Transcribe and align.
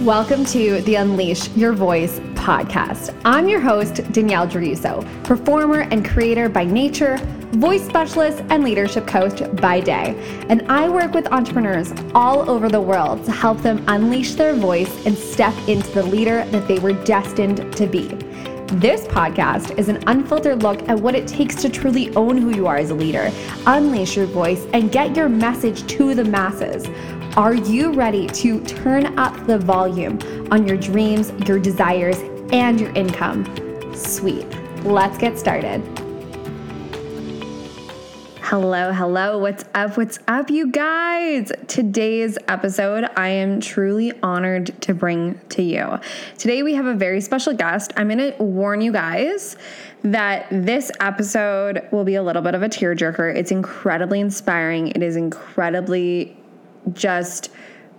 Welcome 0.00 0.44
to 0.46 0.82
the 0.82 0.96
Unleash 0.96 1.48
Your 1.56 1.72
Voice 1.72 2.20
podcast. 2.34 3.18
I'm 3.24 3.48
your 3.48 3.60
host, 3.60 4.02
Danielle 4.12 4.46
Druso, 4.46 5.02
performer 5.24 5.80
and 5.90 6.06
creator 6.06 6.50
by 6.50 6.64
nature, 6.64 7.16
voice 7.52 7.82
specialist, 7.82 8.44
and 8.50 8.62
leadership 8.62 9.06
coach 9.06 9.40
by 9.58 9.80
day. 9.80 10.14
And 10.50 10.70
I 10.70 10.90
work 10.90 11.14
with 11.14 11.26
entrepreneurs 11.32 11.94
all 12.14 12.48
over 12.48 12.68
the 12.68 12.80
world 12.80 13.24
to 13.24 13.32
help 13.32 13.62
them 13.62 13.82
unleash 13.88 14.34
their 14.34 14.54
voice 14.54 15.06
and 15.06 15.16
step 15.16 15.54
into 15.66 15.90
the 15.92 16.02
leader 16.02 16.44
that 16.44 16.68
they 16.68 16.78
were 16.78 16.92
destined 17.04 17.74
to 17.74 17.86
be. 17.86 18.08
This 18.72 19.06
podcast 19.06 19.78
is 19.78 19.88
an 19.88 20.02
unfiltered 20.08 20.64
look 20.64 20.88
at 20.88 20.98
what 20.98 21.14
it 21.14 21.28
takes 21.28 21.54
to 21.62 21.70
truly 21.70 22.14
own 22.16 22.36
who 22.36 22.54
you 22.54 22.66
are 22.66 22.76
as 22.76 22.90
a 22.90 22.94
leader, 22.94 23.30
unleash 23.64 24.16
your 24.16 24.26
voice, 24.26 24.66
and 24.72 24.90
get 24.90 25.16
your 25.16 25.28
message 25.28 25.86
to 25.86 26.16
the 26.16 26.24
masses. 26.24 26.88
Are 27.36 27.52
you 27.52 27.92
ready 27.92 28.26
to 28.28 28.64
turn 28.64 29.18
up 29.18 29.46
the 29.46 29.58
volume 29.58 30.18
on 30.50 30.66
your 30.66 30.78
dreams, 30.78 31.32
your 31.46 31.58
desires, 31.58 32.16
and 32.50 32.80
your 32.80 32.90
income? 32.92 33.44
Sweet. 33.94 34.46
Let's 34.84 35.18
get 35.18 35.38
started. 35.38 35.82
Hello, 38.40 38.90
hello. 38.90 39.36
What's 39.36 39.66
up? 39.74 39.98
What's 39.98 40.18
up, 40.28 40.48
you 40.48 40.68
guys? 40.72 41.52
Today's 41.66 42.38
episode, 42.48 43.04
I 43.16 43.28
am 43.28 43.60
truly 43.60 44.14
honored 44.22 44.68
to 44.80 44.94
bring 44.94 45.38
to 45.50 45.62
you. 45.62 46.00
Today, 46.38 46.62
we 46.62 46.72
have 46.72 46.86
a 46.86 46.94
very 46.94 47.20
special 47.20 47.52
guest. 47.52 47.92
I'm 47.98 48.08
going 48.08 48.32
to 48.32 48.42
warn 48.42 48.80
you 48.80 48.92
guys 48.92 49.58
that 50.04 50.46
this 50.50 50.90
episode 51.00 51.86
will 51.92 52.04
be 52.04 52.14
a 52.14 52.22
little 52.22 52.40
bit 52.40 52.54
of 52.54 52.62
a 52.62 52.68
tearjerker. 52.70 53.36
It's 53.36 53.50
incredibly 53.50 54.20
inspiring, 54.20 54.88
it 54.88 55.02
is 55.02 55.16
incredibly 55.16 56.34
just 56.92 57.50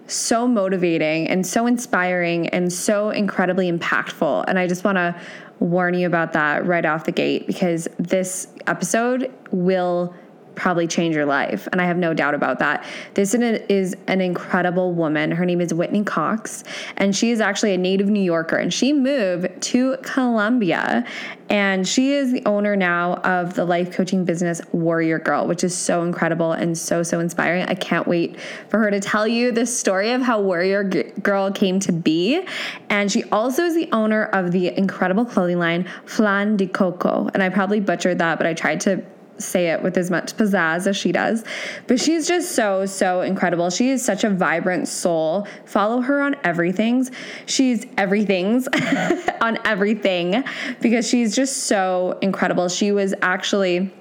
so 0.07 0.47
motivating 0.47 1.27
and 1.27 1.45
so 1.45 1.67
inspiring 1.67 2.47
and 2.49 2.71
so 2.71 3.09
incredibly 3.09 3.71
impactful. 3.71 4.45
And 4.47 4.57
I 4.57 4.67
just 4.67 4.83
want 4.83 4.97
to 4.97 5.19
warn 5.59 5.94
you 5.94 6.07
about 6.07 6.33
that 6.33 6.66
right 6.66 6.85
off 6.85 7.03
the 7.05 7.11
gate 7.11 7.47
because 7.47 7.88
this 7.97 8.47
episode 8.67 9.31
will 9.52 10.13
probably 10.58 10.88
change 10.88 11.16
your 11.16 11.25
life. 11.25 11.67
And 11.72 11.80
I 11.80 11.86
have 11.86 11.97
no 11.97 12.13
doubt 12.13 12.33
about 12.33 12.59
that. 12.59 12.83
This 13.13 13.33
is 13.33 13.95
an 14.08 14.19
incredible 14.19 14.94
woman. 14.94 15.31
Her 15.31 15.45
name 15.45 15.61
is 15.61 15.73
Whitney 15.73 16.03
Cox, 16.03 16.63
and 16.97 17.16
she 17.16 17.31
is 17.31 17.39
actually 17.39 17.73
a 17.73 17.77
native 17.77 18.08
New 18.08 18.23
Yorker. 18.23 18.58
And 18.58 18.73
she 18.73 18.91
moved 18.91 19.61
to 19.61 19.97
Colombia, 19.97 21.05
and 21.50 21.88
she 21.88 22.11
is 22.11 22.33
the 22.33 22.44
owner 22.45 22.75
now 22.75 23.16
of 23.17 23.53
the 23.53 23.63
life 23.63 23.91
coaching 23.91 24.25
business 24.25 24.59
Warrior 24.73 25.19
Girl, 25.19 25.47
which 25.47 25.63
is 25.63 25.78
so 25.78 26.03
incredible 26.03 26.52
and 26.52 26.78
so, 26.78 27.03
so 27.03 27.22
inspiring. 27.22 27.63
I 27.66 27.75
can't 27.75 28.08
wait 28.08 28.38
for 28.67 28.80
her 28.80 28.91
to 28.91 29.00
tell 29.00 29.28
you 29.28 29.52
the 29.52 29.66
story 29.66 30.11
of 30.11 30.22
how 30.22 30.41
Warrior 30.41 30.83
Girl 30.83 31.52
came 31.52 31.80
to 31.81 31.94
be. 31.94 32.45
And 32.89 33.09
she 33.11 33.23
also 33.25 33.63
is 33.63 33.75
the 33.75 33.89
owner 33.91 34.25
of 34.25 34.52
the 34.52 34.78
incredible 34.78 35.23
clothing 35.23 35.59
line 35.59 35.88
Flan 36.05 36.58
de 36.58 36.67
Coco. 36.67 37.30
And 37.33 37.41
I 37.44 37.50
probably 37.50 37.80
butchered 37.80 38.17
that, 38.17 38.38
but 38.38 38.47
I 38.47 38.53
tried 38.53 38.81
to 38.81 39.03
say 39.41 39.67
it 39.67 39.81
with 39.81 39.97
as 39.97 40.09
much 40.09 40.35
pizzazz 40.35 40.88
as 40.88 40.97
she 40.97 41.11
does. 41.11 41.43
But 41.88 41.99
she's 41.99 42.27
just 42.27 42.53
so, 42.53 42.85
so 42.85 43.21
incredible. 43.21 43.69
She 43.69 43.89
is 43.89 44.03
such 44.03 44.23
a 44.23 44.29
vibrant 44.29 44.88
soul. 44.88 45.47
Follow 45.66 46.02
her 46.02 46.21
on 46.21 46.35
everything's. 46.44 47.11
She's 47.45 47.85
everything's 47.97 48.67
on 49.41 49.57
everything 49.66 50.44
because 50.81 51.07
she's 51.07 51.35
just 51.35 51.66
so 51.66 52.17
incredible. 52.21 52.69
She 52.69 52.91
was 52.91 53.13
actually 53.21 53.91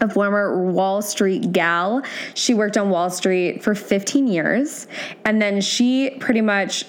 a 0.00 0.08
former 0.08 0.62
Wall 0.70 1.00
Street 1.02 1.52
gal. 1.52 2.02
She 2.34 2.54
worked 2.54 2.76
on 2.76 2.90
Wall 2.90 3.10
Street 3.10 3.62
for 3.62 3.74
15 3.74 4.26
years 4.26 4.86
and 5.24 5.40
then 5.40 5.60
she 5.60 6.10
pretty 6.20 6.42
much 6.42 6.84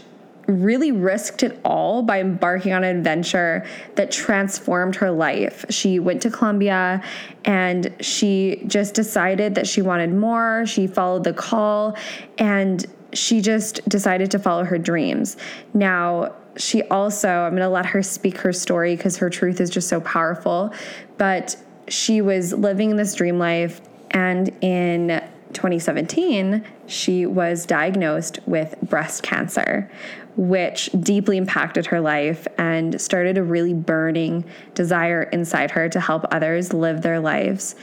really 0.48 0.92
risked 0.92 1.44
it 1.44 1.60
all 1.64 2.02
by 2.02 2.22
embarking 2.22 2.74
on 2.74 2.84
an 2.84 2.98
adventure 2.98 3.66
that 3.96 4.12
transformed 4.12 4.96
her 4.96 5.12
life. 5.12 5.66
She 5.70 6.00
went 6.00 6.22
to 6.22 6.30
Colombia 6.30 7.04
and 7.46 7.94
she 8.00 8.64
just 8.68 8.94
decided 8.94 9.56
that 9.56 9.68
she 9.68 9.82
wanted 9.82 10.14
more. 10.14 10.66
She 10.66 10.88
followed 10.88 11.26
the 11.26 11.34
call 11.34 11.98
and 12.38 12.86
she 13.14 13.42
just 13.42 13.88
decided 13.90 14.32
to 14.32 14.40
follow 14.40 14.64
her 14.64 14.78
dreams. 14.78 15.38
Now, 15.74 16.34
she 16.56 16.82
also, 16.84 17.30
I'm 17.30 17.52
going 17.52 17.62
to 17.62 17.70
let 17.70 17.86
her 17.88 18.02
speak 18.02 18.38
her 18.40 18.54
story 18.54 18.96
because 18.96 19.18
her 19.18 19.30
truth 19.30 19.62
is 19.62 19.70
just 19.70 19.88
so 19.90 20.02
powerful, 20.02 20.74
but 21.18 21.56
she 21.88 22.22
was 22.22 22.54
living 22.54 22.96
this 22.96 23.16
dream 23.16 23.38
life 23.38 23.82
and 24.12 24.50
in 24.62 25.22
2017, 25.54 26.64
she 26.88 27.26
was 27.26 27.66
diagnosed 27.66 28.40
with 28.46 28.76
breast 28.82 29.24
cancer, 29.24 29.90
which 30.38 30.90
deeply 31.00 31.36
impacted 31.38 31.88
her 31.88 32.00
life 32.00 32.48
and 32.58 33.02
started 33.02 33.38
a 33.38 33.44
really 33.44 33.74
burning 33.74 34.46
desire 34.76 35.24
inside 35.24 35.72
her 35.72 35.90
to 35.90 36.00
help 36.00 36.26
others 36.32 36.74
live 36.74 37.02
their 37.02 37.20
lives 37.20 37.76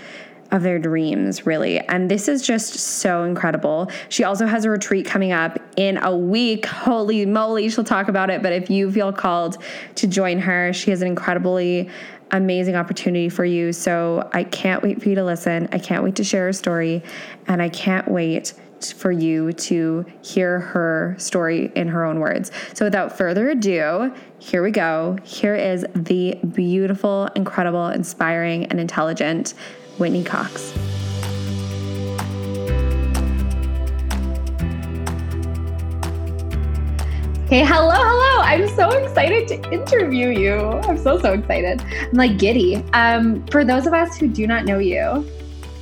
of 0.53 0.63
their 0.63 0.79
dreams, 0.79 1.47
really. 1.47 1.81
And 1.81 2.09
this 2.09 2.29
is 2.29 2.47
just 2.47 2.75
so 2.75 3.25
incredible. 3.25 3.91
She 4.09 4.23
also 4.23 4.47
has 4.47 4.65
a 4.65 4.71
retreat 4.71 5.05
coming 5.05 5.33
up 5.33 5.59
in 5.77 5.97
a 5.99 6.17
week. 6.17 6.67
Holy 6.67 7.27
moly, 7.27 7.69
she'll 7.69 7.83
talk 7.83 8.09
about 8.09 8.31
it. 8.31 8.41
But 8.41 8.53
if 8.53 8.71
you 8.71 8.93
feel 8.93 9.13
called 9.13 9.59
to 9.97 10.07
join 10.07 10.39
her, 10.39 10.73
she 10.73 10.91
has 10.91 11.03
an 11.03 11.09
incredibly 11.09 11.91
amazing 12.31 12.77
opportunity 12.77 13.29
for 13.29 13.45
you. 13.45 13.73
So 13.73 14.29
I 14.33 14.45
can't 14.45 14.83
wait 14.83 15.03
for 15.03 15.09
you 15.09 15.15
to 15.17 15.25
listen. 15.25 15.69
I 15.73 15.79
can't 15.79 16.05
wait 16.05 16.17
to 16.17 16.25
share 16.25 16.47
her 16.47 16.53
story. 16.53 17.03
And 17.49 17.61
I 17.61 17.69
can't 17.69 18.09
wait 18.09 18.55
for 18.93 19.11
you 19.11 19.53
to 19.53 20.05
hear 20.23 20.61
her 20.61 21.15
story 21.19 21.73
in 21.75 21.89
her 21.89 22.05
own 22.05 22.21
words. 22.21 22.51
So, 22.75 22.85
without 22.85 23.17
further 23.17 23.51
ado, 23.51 24.15
here 24.39 24.63
we 24.63 24.71
go. 24.71 25.19
Here 25.25 25.55
is 25.57 25.85
the 25.95 26.39
beautiful, 26.55 27.29
incredible, 27.35 27.89
inspiring, 27.89 28.67
and 28.67 28.81
intelligent 28.81 29.55
Whitney 29.99 30.25
Cox. 30.25 30.73
Hey, 37.55 37.65
hello, 37.65 37.93
hello. 37.95 38.41
I'm 38.43 38.67
so 38.75 38.89
excited 38.89 39.47
to 39.49 39.71
interview 39.71 40.29
you. 40.29 40.55
I'm 40.55 40.99
so, 40.99 41.21
so 41.21 41.35
excited. 41.35 41.83
I'm 41.83 42.15
like 42.15 42.39
giddy. 42.39 42.77
Um, 42.95 43.47
for 43.47 43.65
those 43.65 43.87
of 43.87 43.93
us 43.93 44.17
who 44.17 44.27
do 44.27 44.47
not 44.47 44.65
know 44.65 44.79
you, 44.79 45.25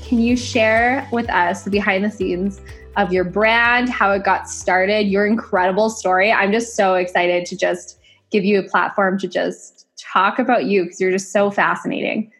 can 0.02 0.18
you 0.18 0.36
share 0.36 1.08
with 1.12 1.30
us 1.30 1.62
the 1.62 1.70
behind 1.70 2.04
the 2.04 2.10
scenes 2.10 2.60
of 2.96 3.12
your 3.12 3.24
brand, 3.24 3.88
how 3.88 4.12
it 4.12 4.24
got 4.24 4.48
started, 4.48 5.06
your 5.08 5.26
incredible 5.26 5.90
story. 5.90 6.32
I'm 6.32 6.52
just 6.52 6.76
so 6.76 6.94
excited 6.94 7.46
to 7.46 7.56
just 7.56 7.98
give 8.30 8.44
you 8.44 8.58
a 8.58 8.62
platform 8.62 9.18
to 9.18 9.28
just 9.28 9.86
talk 9.98 10.38
about 10.38 10.64
you 10.64 10.84
because 10.84 11.00
you're 11.00 11.10
just 11.10 11.32
so 11.32 11.50
fascinating. 11.50 12.30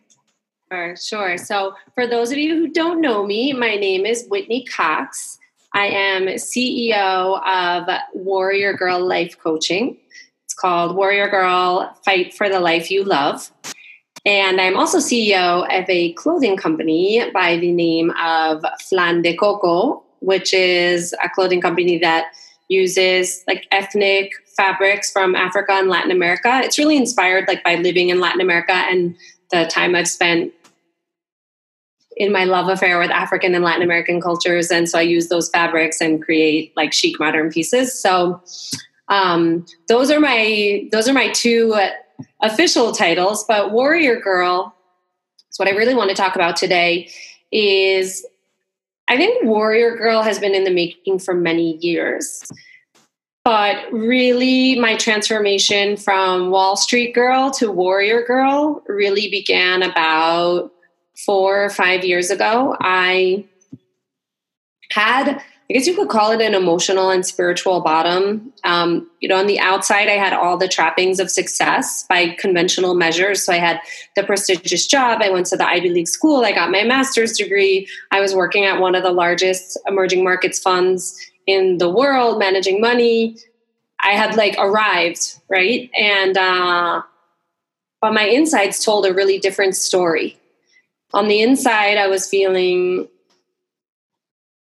Sure, 0.70 0.96
sure. 0.96 1.38
So, 1.38 1.74
for 1.94 2.06
those 2.06 2.32
of 2.32 2.38
you 2.38 2.56
who 2.56 2.68
don't 2.68 3.00
know 3.00 3.26
me, 3.26 3.52
my 3.52 3.74
name 3.74 4.06
is 4.06 4.26
Whitney 4.28 4.64
Cox. 4.64 5.38
I 5.74 5.86
am 5.86 6.26
CEO 6.26 7.42
of 7.46 7.88
Warrior 8.14 8.74
Girl 8.74 9.06
Life 9.06 9.38
Coaching. 9.38 9.98
It's 10.44 10.54
called 10.54 10.96
Warrior 10.96 11.28
Girl 11.28 11.94
Fight 12.04 12.34
for 12.34 12.48
the 12.48 12.60
Life 12.60 12.90
You 12.90 13.04
Love. 13.04 13.50
And 14.24 14.60
I'm 14.60 14.76
also 14.76 14.98
CEO 14.98 15.64
of 15.66 15.90
a 15.90 16.12
clothing 16.12 16.56
company 16.56 17.24
by 17.34 17.56
the 17.56 17.72
name 17.72 18.10
of 18.22 18.64
Flan 18.80 19.22
de 19.22 19.36
Coco, 19.36 20.01
which 20.22 20.54
is 20.54 21.14
a 21.22 21.28
clothing 21.28 21.60
company 21.60 21.98
that 21.98 22.32
uses 22.68 23.44
like 23.46 23.66
ethnic 23.70 24.32
fabrics 24.56 25.10
from 25.10 25.34
Africa 25.34 25.72
and 25.72 25.88
Latin 25.88 26.10
America. 26.10 26.60
It's 26.64 26.78
really 26.78 26.96
inspired 26.96 27.46
like 27.48 27.62
by 27.64 27.76
living 27.76 28.08
in 28.08 28.20
Latin 28.20 28.40
America 28.40 28.72
and 28.72 29.16
the 29.50 29.66
time 29.66 29.94
I've 29.94 30.08
spent 30.08 30.52
in 32.16 32.32
my 32.32 32.44
love 32.44 32.68
affair 32.68 32.98
with 32.98 33.10
African 33.10 33.54
and 33.54 33.64
Latin 33.64 33.82
American 33.82 34.20
cultures. 34.20 34.70
And 34.70 34.88
so 34.88 34.98
I 34.98 35.02
use 35.02 35.28
those 35.28 35.48
fabrics 35.50 36.00
and 36.00 36.22
create 36.22 36.72
like 36.76 36.92
chic 36.92 37.18
modern 37.18 37.50
pieces. 37.50 37.98
So 37.98 38.42
um, 39.08 39.66
those 39.88 40.10
are 40.10 40.20
my 40.20 40.88
those 40.92 41.08
are 41.08 41.12
my 41.12 41.28
two 41.30 41.78
official 42.40 42.92
titles. 42.92 43.44
But 43.46 43.72
Warrior 43.72 44.20
Girl 44.20 44.74
is 45.50 45.58
what 45.58 45.68
I 45.68 45.72
really 45.72 45.94
want 45.94 46.10
to 46.10 46.16
talk 46.16 46.34
about 46.34 46.56
today. 46.56 47.10
Is 47.50 48.26
I 49.12 49.16
think 49.18 49.44
Warrior 49.44 49.94
Girl 49.98 50.22
has 50.22 50.38
been 50.38 50.54
in 50.54 50.64
the 50.64 50.70
making 50.70 51.18
for 51.18 51.34
many 51.34 51.76
years. 51.82 52.50
But 53.44 53.92
really, 53.92 54.80
my 54.80 54.96
transformation 54.96 55.98
from 55.98 56.50
Wall 56.50 56.76
Street 56.76 57.14
Girl 57.14 57.50
to 57.50 57.70
Warrior 57.70 58.22
Girl 58.22 58.82
really 58.88 59.28
began 59.28 59.82
about 59.82 60.72
four 61.26 61.62
or 61.62 61.68
five 61.68 62.06
years 62.06 62.30
ago. 62.30 62.74
I 62.80 63.44
had 64.92 65.42
I 65.72 65.74
guess 65.74 65.86
you 65.86 65.96
could 65.96 66.10
call 66.10 66.32
it 66.32 66.42
an 66.42 66.52
emotional 66.52 67.08
and 67.08 67.24
spiritual 67.24 67.80
bottom. 67.80 68.52
Um, 68.62 69.08
you 69.20 69.28
know, 69.28 69.38
on 69.38 69.46
the 69.46 69.58
outside, 69.58 70.06
I 70.06 70.18
had 70.18 70.34
all 70.34 70.58
the 70.58 70.68
trappings 70.68 71.18
of 71.18 71.30
success 71.30 72.04
by 72.10 72.36
conventional 72.38 72.94
measures. 72.94 73.42
So 73.42 73.54
I 73.54 73.56
had 73.56 73.80
the 74.14 74.22
prestigious 74.22 74.86
job. 74.86 75.22
I 75.22 75.30
went 75.30 75.46
to 75.46 75.56
the 75.56 75.66
Ivy 75.66 75.88
League 75.88 76.08
school. 76.08 76.44
I 76.44 76.52
got 76.52 76.70
my 76.70 76.82
master's 76.84 77.38
degree. 77.38 77.88
I 78.10 78.20
was 78.20 78.34
working 78.34 78.66
at 78.66 78.80
one 78.80 78.94
of 78.94 79.02
the 79.02 79.12
largest 79.12 79.78
emerging 79.88 80.22
markets 80.22 80.58
funds 80.58 81.18
in 81.46 81.78
the 81.78 81.88
world, 81.88 82.38
managing 82.38 82.78
money. 82.78 83.38
I 84.00 84.10
had 84.10 84.36
like 84.36 84.56
arrived, 84.58 85.38
right? 85.48 85.88
And 85.98 86.36
uh, 86.36 87.00
but 88.02 88.12
my 88.12 88.24
insides 88.24 88.84
told 88.84 89.06
a 89.06 89.14
really 89.14 89.38
different 89.38 89.74
story. 89.74 90.38
On 91.14 91.28
the 91.28 91.40
inside, 91.40 91.96
I 91.96 92.08
was 92.08 92.28
feeling 92.28 93.08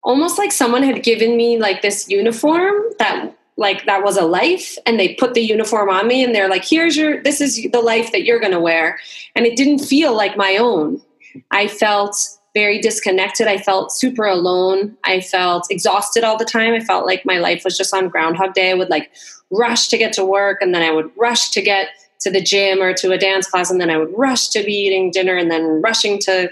almost 0.04 0.38
like 0.38 0.52
someone 0.52 0.84
had 0.84 1.04
given 1.04 1.36
me 1.36 1.60
like 1.60 1.82
this 1.82 2.10
uniform 2.10 2.84
that 3.00 3.36
like 3.58 3.86
that 3.86 4.04
was 4.04 4.16
a 4.16 4.26
life 4.26 4.78
and 4.86 4.98
they 5.00 5.16
put 5.16 5.34
the 5.34 5.42
uniform 5.42 5.90
on 5.90 6.08
me 6.08 6.24
and 6.24 6.34
they're 6.34 6.50
like 6.50 6.64
here's 6.64 6.96
your 6.96 7.22
this 7.24 7.42
is 7.42 7.68
the 7.72 7.82
life 7.82 8.12
that 8.12 8.24
you're 8.24 8.40
going 8.40 8.54
to 8.54 8.60
wear. 8.60 9.00
And 9.36 9.46
it 9.46 9.58
didn't 9.58 9.80
feel 9.80 10.16
like 10.16 10.38
my 10.38 10.58
own. 10.58 11.02
I 11.52 11.68
felt 11.68 12.16
very 12.56 12.80
disconnected. 12.80 13.48
I 13.48 13.58
felt 13.58 13.92
super 13.92 14.26
alone. 14.26 14.98
I 15.04 15.20
felt 15.22 15.68
exhausted 15.70 16.24
all 16.24 16.38
the 16.38 16.46
time. 16.46 16.74
I 16.74 16.80
felt 16.80 17.06
like 17.06 17.26
my 17.26 17.38
life 17.38 17.64
was 17.64 17.78
just 17.78 17.94
on 17.94 18.10
groundhog 18.10 18.54
day. 18.54 18.72
I 18.72 18.74
would 18.74 18.90
like 18.90 19.12
rush 19.52 19.88
to 19.90 19.98
get 19.98 20.14
to 20.14 20.26
work 20.26 20.62
and 20.62 20.74
then 20.74 20.82
i 20.82 20.92
would 20.92 21.10
rush 21.18 21.50
to 21.50 21.62
get 21.62 21.90
to 22.20 22.30
the 22.30 22.42
gym 22.42 22.82
or 22.82 22.94
to 22.94 23.12
a 23.12 23.18
dance 23.18 23.48
class 23.48 23.72
and 23.72 23.82
then 23.82 23.90
i 23.90 23.98
would 23.98 24.12
rush 24.18 24.50
to 24.50 24.64
be 24.64 24.74
eating 24.74 25.12
dinner 25.12 25.36
and 25.36 25.50
then 25.50 25.82
rushing 25.82 26.20
to 26.20 26.50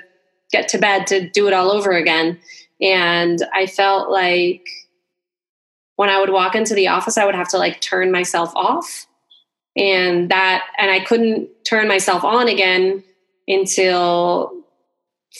get 0.51 0.67
to 0.67 0.77
bed 0.77 1.05
to 1.05 1.29
do 1.29 1.47
it 1.47 1.53
all 1.53 1.71
over 1.71 1.91
again 1.91 2.39
and 2.81 3.39
I 3.53 3.65
felt 3.65 4.11
like 4.11 4.67
when 5.95 6.09
I 6.09 6.19
would 6.19 6.29
walk 6.29 6.55
into 6.55 6.75
the 6.75 6.87
office, 6.89 7.17
I 7.17 7.25
would 7.25 7.35
have 7.35 7.49
to 7.49 7.57
like 7.57 7.81
turn 7.81 8.11
myself 8.11 8.51
off. 8.55 9.07
And 9.75 10.29
that, 10.29 10.65
and 10.77 10.89
I 10.89 10.99
couldn't 11.01 11.49
turn 11.67 11.87
myself 11.87 12.23
on 12.23 12.47
again 12.47 13.03
until 13.47 14.51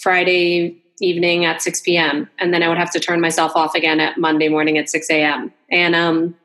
Friday 0.01 0.83
evening 0.99 1.45
at 1.45 1.61
6 1.61 1.81
p.m. 1.81 2.29
And 2.39 2.53
then 2.53 2.63
I 2.63 2.69
would 2.69 2.77
have 2.77 2.91
to 2.91 2.99
turn 2.99 3.21
myself 3.21 3.55
off 3.55 3.75
again 3.75 3.99
at 3.99 4.17
Monday 4.17 4.49
morning 4.49 4.77
at 4.77 4.89
6 4.89 5.09
a.m. 5.09 5.53
And 5.71 5.95
um, 5.95 6.35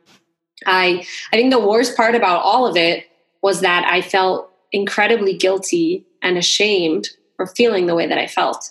I, 0.67 1.07
I 1.33 1.37
think 1.37 1.51
the 1.51 1.67
worst 1.67 1.97
part 1.97 2.15
about 2.15 2.43
all 2.43 2.67
of 2.67 2.77
it 2.77 3.07
was 3.43 3.61
that 3.61 3.87
I 3.87 4.03
felt 4.03 4.51
incredibly 4.73 5.37
guilty 5.37 6.07
and 6.23 6.37
ashamed 6.37 7.09
for 7.37 7.47
feeling 7.47 7.87
the 7.87 7.95
way 7.95 8.07
that 8.07 8.19
I 8.19 8.27
felt 8.27 8.71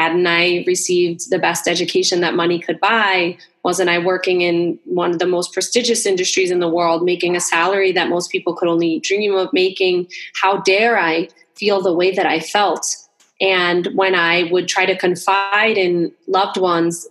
hadn't 0.00 0.26
I 0.26 0.64
received 0.66 1.28
the 1.28 1.38
best 1.38 1.68
education 1.68 2.22
that 2.22 2.34
money 2.34 2.58
could 2.58 2.80
buy? 2.80 3.36
Wasn't 3.64 3.90
I 3.90 3.98
working 3.98 4.40
in 4.40 4.78
one 4.86 5.10
of 5.10 5.18
the 5.18 5.26
most 5.26 5.52
prestigious 5.52 6.06
industries 6.06 6.50
in 6.50 6.58
the 6.58 6.70
world, 6.70 7.04
making 7.04 7.36
a 7.36 7.40
salary 7.40 7.92
that 7.92 8.08
most 8.08 8.30
people 8.30 8.54
could 8.54 8.66
only 8.66 9.00
dream 9.00 9.34
of 9.34 9.52
making? 9.52 10.06
How 10.40 10.62
dare 10.62 10.98
I 10.98 11.28
feel 11.54 11.82
the 11.82 11.92
way 11.92 12.12
that 12.12 12.24
I 12.24 12.40
felt? 12.40 12.96
And 13.42 13.88
when 13.94 14.14
I 14.14 14.44
would 14.44 14.68
try 14.68 14.86
to 14.86 14.96
confide 14.96 15.76
in 15.76 16.12
loved 16.26 16.56
ones, 16.56 17.06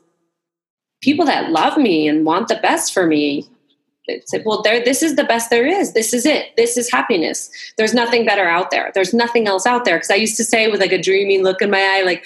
people 1.03 1.27
that 1.27 1.51
love 1.51 1.77
me 1.77 2.07
and 2.07 2.25
want 2.25 2.47
the 2.47 2.55
best 2.55 2.91
for 2.91 3.05
me, 3.05 3.47
said, 4.25 4.41
well, 4.47 4.63
there, 4.63 4.83
this 4.83 5.03
is 5.03 5.15
the 5.15 5.23
best 5.23 5.51
there 5.51 5.67
is. 5.67 5.93
This 5.93 6.11
is 6.11 6.25
it. 6.25 6.55
This 6.57 6.75
is 6.75 6.91
happiness. 6.91 7.51
There's 7.77 7.93
nothing 7.93 8.25
better 8.25 8.47
out 8.47 8.71
there. 8.71 8.91
There's 8.95 9.13
nothing 9.13 9.47
else 9.47 9.67
out 9.67 9.85
there. 9.85 9.97
Because 9.97 10.09
I 10.09 10.15
used 10.15 10.37
to 10.37 10.43
say 10.43 10.67
with 10.67 10.79
like 10.79 10.91
a 10.91 10.99
dreamy 10.99 11.37
look 11.37 11.61
in 11.61 11.69
my 11.69 11.83
eye, 11.83 12.01
like, 12.03 12.25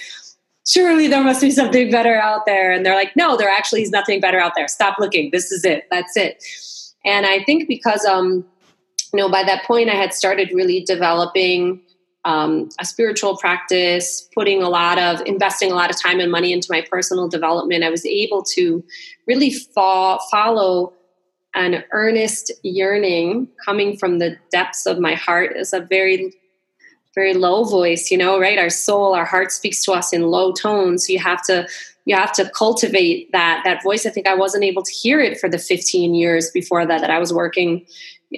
surely 0.68 1.08
there 1.08 1.24
must 1.24 1.42
be 1.42 1.52
something 1.52 1.92
better 1.92 2.16
out 2.16 2.46
there. 2.46 2.72
And 2.72 2.86
they're 2.86 2.96
like, 2.96 3.16
no, 3.16 3.38
there 3.38 3.50
actually 3.50 3.84
is 3.84 3.92
nothing 3.92 4.20
better 4.20 4.40
out 4.40 4.54
there. 4.56 4.68
Stop 4.68 4.98
looking. 5.00 5.30
This 5.32 5.52
is 5.52 5.66
it. 5.66 5.86
That's 5.92 6.16
it. 6.16 6.44
And 7.06 7.26
I 7.26 7.44
think 7.44 7.68
because, 7.68 8.06
um, 8.06 8.46
you 9.14 9.20
know, 9.20 9.30
by 9.30 9.44
that 9.44 9.64
point 9.66 9.90
I 9.90 9.96
had 9.96 10.14
started 10.14 10.52
really 10.54 10.82
developing 10.82 11.82
um, 12.26 12.70
a 12.80 12.86
spiritual 12.86 13.36
practice, 13.38 14.30
putting 14.34 14.64
a 14.64 14.70
lot 14.70 14.98
of, 14.98 15.22
investing 15.26 15.72
a 15.72 15.76
lot 15.76 15.90
of 15.90 16.02
time 16.02 16.22
and 16.22 16.32
money 16.32 16.54
into 16.54 16.68
my 16.72 16.82
personal 16.90 17.28
development. 17.28 17.84
I 17.84 17.90
was 17.90 18.06
able 18.06 18.44
to 18.54 18.84
really 19.28 19.52
fall, 19.52 20.26
follow 20.32 20.94
an 21.54 21.84
earnest 21.92 22.52
yearning 22.64 23.48
coming 23.64 23.98
from 23.98 24.20
the 24.20 24.38
depths 24.52 24.86
of 24.86 25.00
my 25.00 25.16
heart 25.16 25.56
is 25.56 25.74
a 25.74 25.82
very 25.82 26.34
very 27.16 27.34
low 27.34 27.64
voice 27.64 28.10
you 28.12 28.18
know 28.18 28.40
right? 28.40 28.58
Our 28.58 28.70
soul 28.70 29.14
our 29.14 29.26
heart 29.26 29.52
speaks 29.52 29.84
to 29.86 29.94
us 29.94 30.14
in 30.14 30.24
low 30.24 30.52
tones. 30.52 31.10
You 31.10 31.20
have 31.20 31.42
to 31.44 31.68
you 32.06 32.16
have 32.16 32.34
to 32.34 32.50
cultivate 32.50 33.32
that 33.32 33.62
that 33.64 33.84
voice. 33.84 34.06
I 34.06 34.10
think 34.10 34.28
i 34.28 34.36
wasn't 34.36 34.64
able 34.64 34.84
to 34.84 34.92
hear 34.92 35.20
it 35.20 35.40
for 35.40 35.50
the 35.50 35.58
15 35.58 36.14
years 36.14 36.52
before 36.52 36.86
that 36.86 37.02
that 37.02 37.10
i 37.10 37.20
was 37.20 37.34
working 37.34 37.86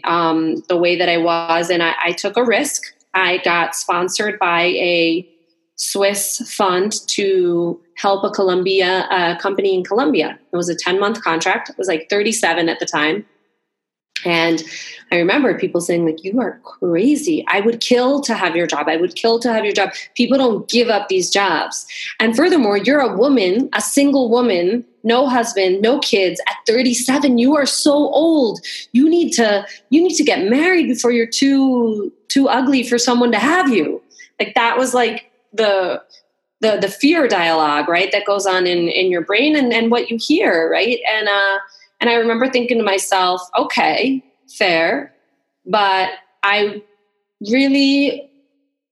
um, 0.03 0.61
the 0.67 0.77
way 0.77 0.97
that 0.97 1.09
i 1.09 1.17
was. 1.17 1.69
And 1.69 1.81
I, 1.81 1.93
I 2.03 2.11
took 2.11 2.37
a 2.37 2.43
risk. 2.43 2.83
I 3.13 3.37
got 3.39 3.75
sponsored 3.75 4.37
by 4.39 4.63
a 4.63 5.27
swiss 5.77 6.41
fund 6.53 6.93
to 7.07 7.81
help 7.95 8.23
a 8.23 8.29
colombia 8.29 9.07
a 9.11 9.37
company 9.41 9.73
in 9.73 9.83
colombia 9.83 10.39
it 10.53 10.55
was 10.55 10.69
a 10.69 10.75
10 10.75 10.99
month 10.99 11.21
contract. 11.21 11.69
It 11.69 11.77
was 11.77 11.87
like 11.87 12.07
37 12.09 12.69
at 12.69 12.79
the 12.79 12.85
time 12.85 13.25
and 14.23 14.63
I 15.11 15.17
remember 15.17 15.57
people 15.57 15.81
saying, 15.81 16.05
like, 16.05 16.23
you 16.23 16.39
are 16.39 16.59
crazy. 16.63 17.45
I 17.47 17.61
would 17.61 17.79
kill 17.79 18.21
to 18.21 18.33
have 18.33 18.55
your 18.55 18.65
job. 18.65 18.87
I 18.87 18.97
would 18.97 19.15
kill 19.15 19.39
to 19.39 19.53
have 19.53 19.63
your 19.63 19.73
job. 19.73 19.91
People 20.15 20.37
don't 20.37 20.67
give 20.67 20.89
up 20.89 21.09
these 21.09 21.29
jobs. 21.29 21.85
And 22.19 22.35
furthermore, 22.35 22.77
you're 22.77 23.01
a 23.01 23.15
woman, 23.15 23.69
a 23.73 23.81
single 23.81 24.29
woman, 24.29 24.83
no 25.03 25.27
husband, 25.27 25.81
no 25.81 25.99
kids. 25.99 26.41
At 26.47 26.55
37, 26.65 27.37
you 27.37 27.55
are 27.55 27.67
so 27.67 27.91
old. 27.93 28.59
You 28.93 29.09
need 29.09 29.31
to, 29.33 29.65
you 29.89 30.01
need 30.01 30.15
to 30.15 30.23
get 30.23 30.49
married 30.49 30.87
before 30.87 31.11
you're 31.11 31.27
too 31.27 32.11
too 32.27 32.49
ugly 32.49 32.83
for 32.83 32.97
someone 32.97 33.31
to 33.31 33.39
have 33.39 33.69
you. 33.69 34.01
Like 34.39 34.55
that 34.55 34.77
was 34.77 34.93
like 34.93 35.31
the 35.53 36.01
the 36.61 36.77
the 36.81 36.89
fear 36.89 37.27
dialogue, 37.27 37.87
right? 37.87 38.11
That 38.11 38.25
goes 38.25 38.45
on 38.45 38.65
in, 38.67 38.89
in 38.89 39.11
your 39.11 39.21
brain 39.21 39.55
and, 39.55 39.71
and 39.71 39.91
what 39.91 40.09
you 40.09 40.17
hear, 40.19 40.69
right? 40.69 40.99
And 41.09 41.29
uh 41.29 41.59
and 42.05 42.13
I 42.13 42.17
remember 42.19 42.47
thinking 42.47 42.77
to 42.77 42.83
myself, 42.83 43.41
okay, 43.57 44.23
fair, 44.47 45.11
but 45.65 46.11
I 46.43 46.83
really 47.49 48.29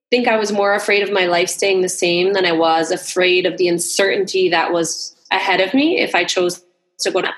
think 0.09 0.27
I 0.27 0.35
was 0.35 0.51
more 0.51 0.73
afraid 0.73 1.03
of 1.03 1.11
my 1.11 1.27
life 1.27 1.47
staying 1.47 1.83
the 1.83 1.89
same 1.89 2.33
than 2.33 2.43
I 2.43 2.53
was 2.53 2.89
afraid 2.89 3.45
of 3.45 3.57
the 3.57 3.67
uncertainty 3.67 4.49
that 4.49 4.73
was 4.73 5.15
ahead 5.29 5.61
of 5.61 5.75
me 5.75 5.99
if 5.99 6.15
I 6.15 6.23
chose 6.23 6.63
to 7.01 7.11
go 7.11 7.21
down. 7.21 7.33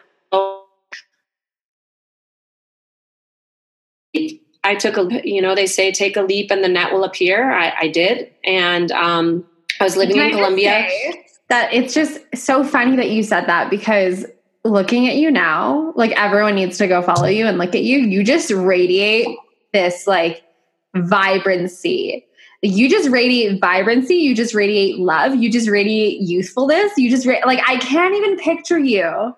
I 4.63 4.75
took 4.75 4.95
a, 4.95 5.27
you 5.27 5.42
know, 5.42 5.56
they 5.56 5.68
say 5.68 5.92
take 5.92 6.16
a 6.16 6.22
leap 6.22 6.51
and 6.51 6.63
the 6.63 6.69
net 6.69 6.94
will 6.94 7.04
appear. 7.04 7.51
I, 7.51 7.74
I 7.81 7.88
did. 7.89 8.31
And 8.45 8.94
um, 8.94 9.45
I 9.81 9.83
was 9.83 9.98
living 9.98 10.16
Can 10.16 10.27
in 10.27 10.36
I 10.36 10.38
Colombia. 10.38 10.88
That 11.50 11.74
it's 11.74 11.94
just 11.94 12.22
so 12.33 12.63
funny 12.63 12.95
that 12.95 13.12
you 13.12 13.24
said 13.24 13.45
that 13.48 13.69
because 13.69 14.25
looking 14.65 15.07
at 15.07 15.15
you 15.15 15.31
now, 15.31 15.94
like 15.95 16.12
everyone 16.19 16.56
needs 16.56 16.77
to 16.79 16.88
go 16.88 17.01
follow 17.01 17.27
you 17.27 17.45
and 17.45 17.57
look 17.57 17.75
at 17.75 17.83
you. 17.83 18.00
You 18.00 18.23
just 18.23 18.51
radiate 18.51 19.27
this 19.72 20.07
like 20.07 20.43
vibrancy. 20.95 22.25
You 22.62 22.89
just 22.89 23.10
radiate 23.10 23.62
vibrancy. 23.62 24.15
You 24.15 24.36
just 24.36 24.55
radiate 24.55 24.98
love. 24.98 25.36
You 25.36 25.51
just 25.51 25.69
radiate 25.69 26.22
youthfulness. 26.22 26.93
You 26.98 27.10
just 27.12 27.27
ra- 27.27 27.45
like 27.45 27.62
I 27.67 27.77
can't 27.77 28.15
even 28.15 28.38
picture 28.38 28.79
you 28.79 29.36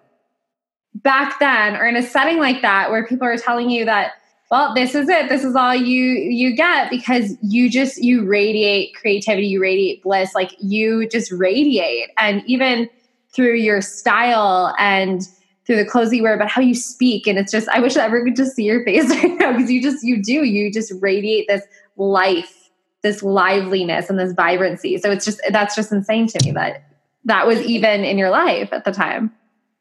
back 0.95 1.39
then 1.39 1.75
or 1.75 1.85
in 1.85 1.95
a 1.95 2.03
setting 2.03 2.39
like 2.39 2.61
that 2.61 2.89
where 2.89 3.05
people 3.05 3.27
are 3.27 3.37
telling 3.37 3.69
you 3.69 3.85
that 3.85 4.13
well 4.49 4.73
this 4.73 4.95
is 4.95 5.07
it 5.07 5.29
this 5.29 5.43
is 5.43 5.55
all 5.55 5.75
you 5.75 6.03
you 6.03 6.55
get 6.55 6.89
because 6.89 7.37
you 7.43 7.69
just 7.69 8.01
you 8.03 8.25
radiate 8.25 8.95
creativity 8.95 9.45
you 9.45 9.61
radiate 9.61 10.01
bliss 10.01 10.33
like 10.33 10.55
you 10.59 11.07
just 11.09 11.31
radiate 11.31 12.09
and 12.17 12.41
even 12.47 12.89
through 13.37 13.53
your 13.53 13.81
style 13.81 14.75
and 14.79 15.21
through 15.65 15.75
the 15.75 15.85
clothes 15.85 16.11
you 16.11 16.23
wear, 16.23 16.37
but 16.37 16.49
how 16.49 16.61
you 16.61 16.73
speak. 16.73 17.27
And 17.27 17.37
it's 17.37 17.51
just, 17.51 17.69
I 17.69 17.79
wish 17.79 17.95
everyone 17.95 18.29
could 18.29 18.35
just 18.35 18.55
see 18.55 18.63
your 18.63 18.83
face 18.83 19.09
right 19.23 19.37
now 19.37 19.53
because 19.53 19.71
you 19.71 19.81
just, 19.81 20.03
you 20.03 20.21
do, 20.21 20.43
you 20.43 20.73
just 20.73 20.91
radiate 20.99 21.47
this 21.47 21.63
life, 21.97 22.71
this 23.03 23.21
liveliness 23.21 24.09
and 24.09 24.17
this 24.17 24.33
vibrancy. 24.33 24.97
So 24.97 25.11
it's 25.11 25.23
just, 25.23 25.39
that's 25.51 25.75
just 25.75 25.91
insane 25.91 26.27
to 26.27 26.43
me 26.43 26.51
that 26.53 26.83
that 27.25 27.45
was 27.45 27.61
even 27.61 28.03
in 28.03 28.17
your 28.17 28.31
life 28.31 28.73
at 28.73 28.85
the 28.85 28.91
time. 28.91 29.31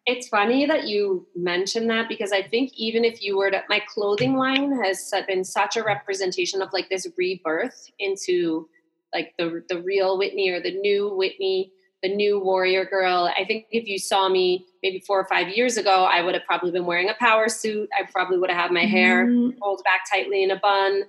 It's 0.05 0.29
funny 0.29 0.67
that 0.67 0.87
you 0.87 1.27
mentioned 1.35 1.89
that 1.91 2.09
because 2.09 2.33
I 2.33 2.43
think 2.43 2.73
even 2.77 3.05
if 3.05 3.23
you 3.23 3.39
were 3.39 3.51
to, 3.51 3.63
my 3.71 3.81
clothing 3.89 4.35
line 4.37 4.79
has 4.85 5.11
been 5.27 5.45
such 5.45 5.77
a 5.77 5.83
representation 5.83 6.61
of 6.61 6.69
like 6.73 6.91
this 6.91 7.07
rebirth 7.17 7.91
into 7.99 8.69
like 9.15 9.33
the 9.39 9.65
the 9.69 9.81
real 9.81 10.19
Whitney 10.19 10.51
or 10.51 10.61
the 10.61 10.79
new 10.79 11.09
Whitney 11.09 11.73
the 12.07 12.15
new 12.15 12.39
warrior 12.39 12.85
girl. 12.85 13.31
I 13.37 13.45
think 13.45 13.67
if 13.71 13.89
you 13.89 13.99
saw 13.99 14.29
me 14.29 14.67
maybe 14.83 15.01
four 15.01 15.21
or 15.21 15.25
five 15.25 15.49
years 15.49 15.77
ago, 15.77 16.05
I 16.05 16.23
would 16.23 16.35
have 16.35 16.45
probably 16.45 16.71
been 16.71 16.87
wearing 16.87 17.09
a 17.09 17.15
power 17.15 17.49
suit. 17.49 17.89
I 17.99 18.09
probably 18.11 18.39
would 18.39 18.51
have 18.51 18.61
had 18.61 18.73
my 18.73 18.85
hair 18.85 19.27
mm. 19.27 19.59
pulled 19.59 19.83
back 19.85 20.03
tightly 20.11 20.43
in 20.43 20.51
a 20.51 20.57
bun, 20.59 21.03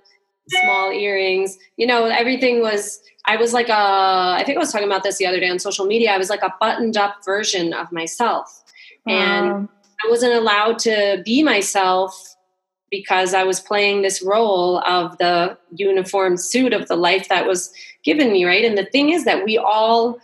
small 0.48 0.90
earrings. 0.90 1.56
You 1.76 1.86
know, 1.86 2.06
everything 2.06 2.60
was, 2.60 3.00
I 3.26 3.36
was 3.36 3.52
like 3.52 3.68
a, 3.68 3.72
I 4.38 4.42
think 4.44 4.56
I 4.56 4.60
was 4.60 4.72
talking 4.72 4.88
about 4.88 5.02
this 5.04 5.18
the 5.18 5.26
other 5.26 5.38
day 5.38 5.48
on 5.48 5.58
social 5.58 5.86
media. 5.86 6.10
I 6.10 6.18
was 6.18 6.30
like 6.30 6.42
a 6.42 6.54
buttoned 6.60 6.96
up 6.96 7.16
version 7.24 7.72
of 7.72 7.92
myself. 7.92 8.64
And 9.06 9.68
I 10.04 10.10
wasn't 10.10 10.34
allowed 10.34 10.78
to 10.80 11.22
be 11.24 11.42
myself 11.42 12.36
because 12.90 13.32
I 13.34 13.44
was 13.44 13.60
playing 13.60 14.02
this 14.02 14.22
role 14.22 14.80
of 14.80 15.16
the 15.18 15.56
uniform 15.74 16.36
suit 16.36 16.72
of 16.72 16.88
the 16.88 16.96
life 16.96 17.28
that 17.28 17.46
was 17.46 17.72
given 18.04 18.32
me, 18.32 18.44
right? 18.44 18.64
And 18.64 18.76
the 18.76 18.84
thing 18.84 19.10
is 19.10 19.24
that 19.24 19.44
we 19.44 19.56
all, 19.56 20.18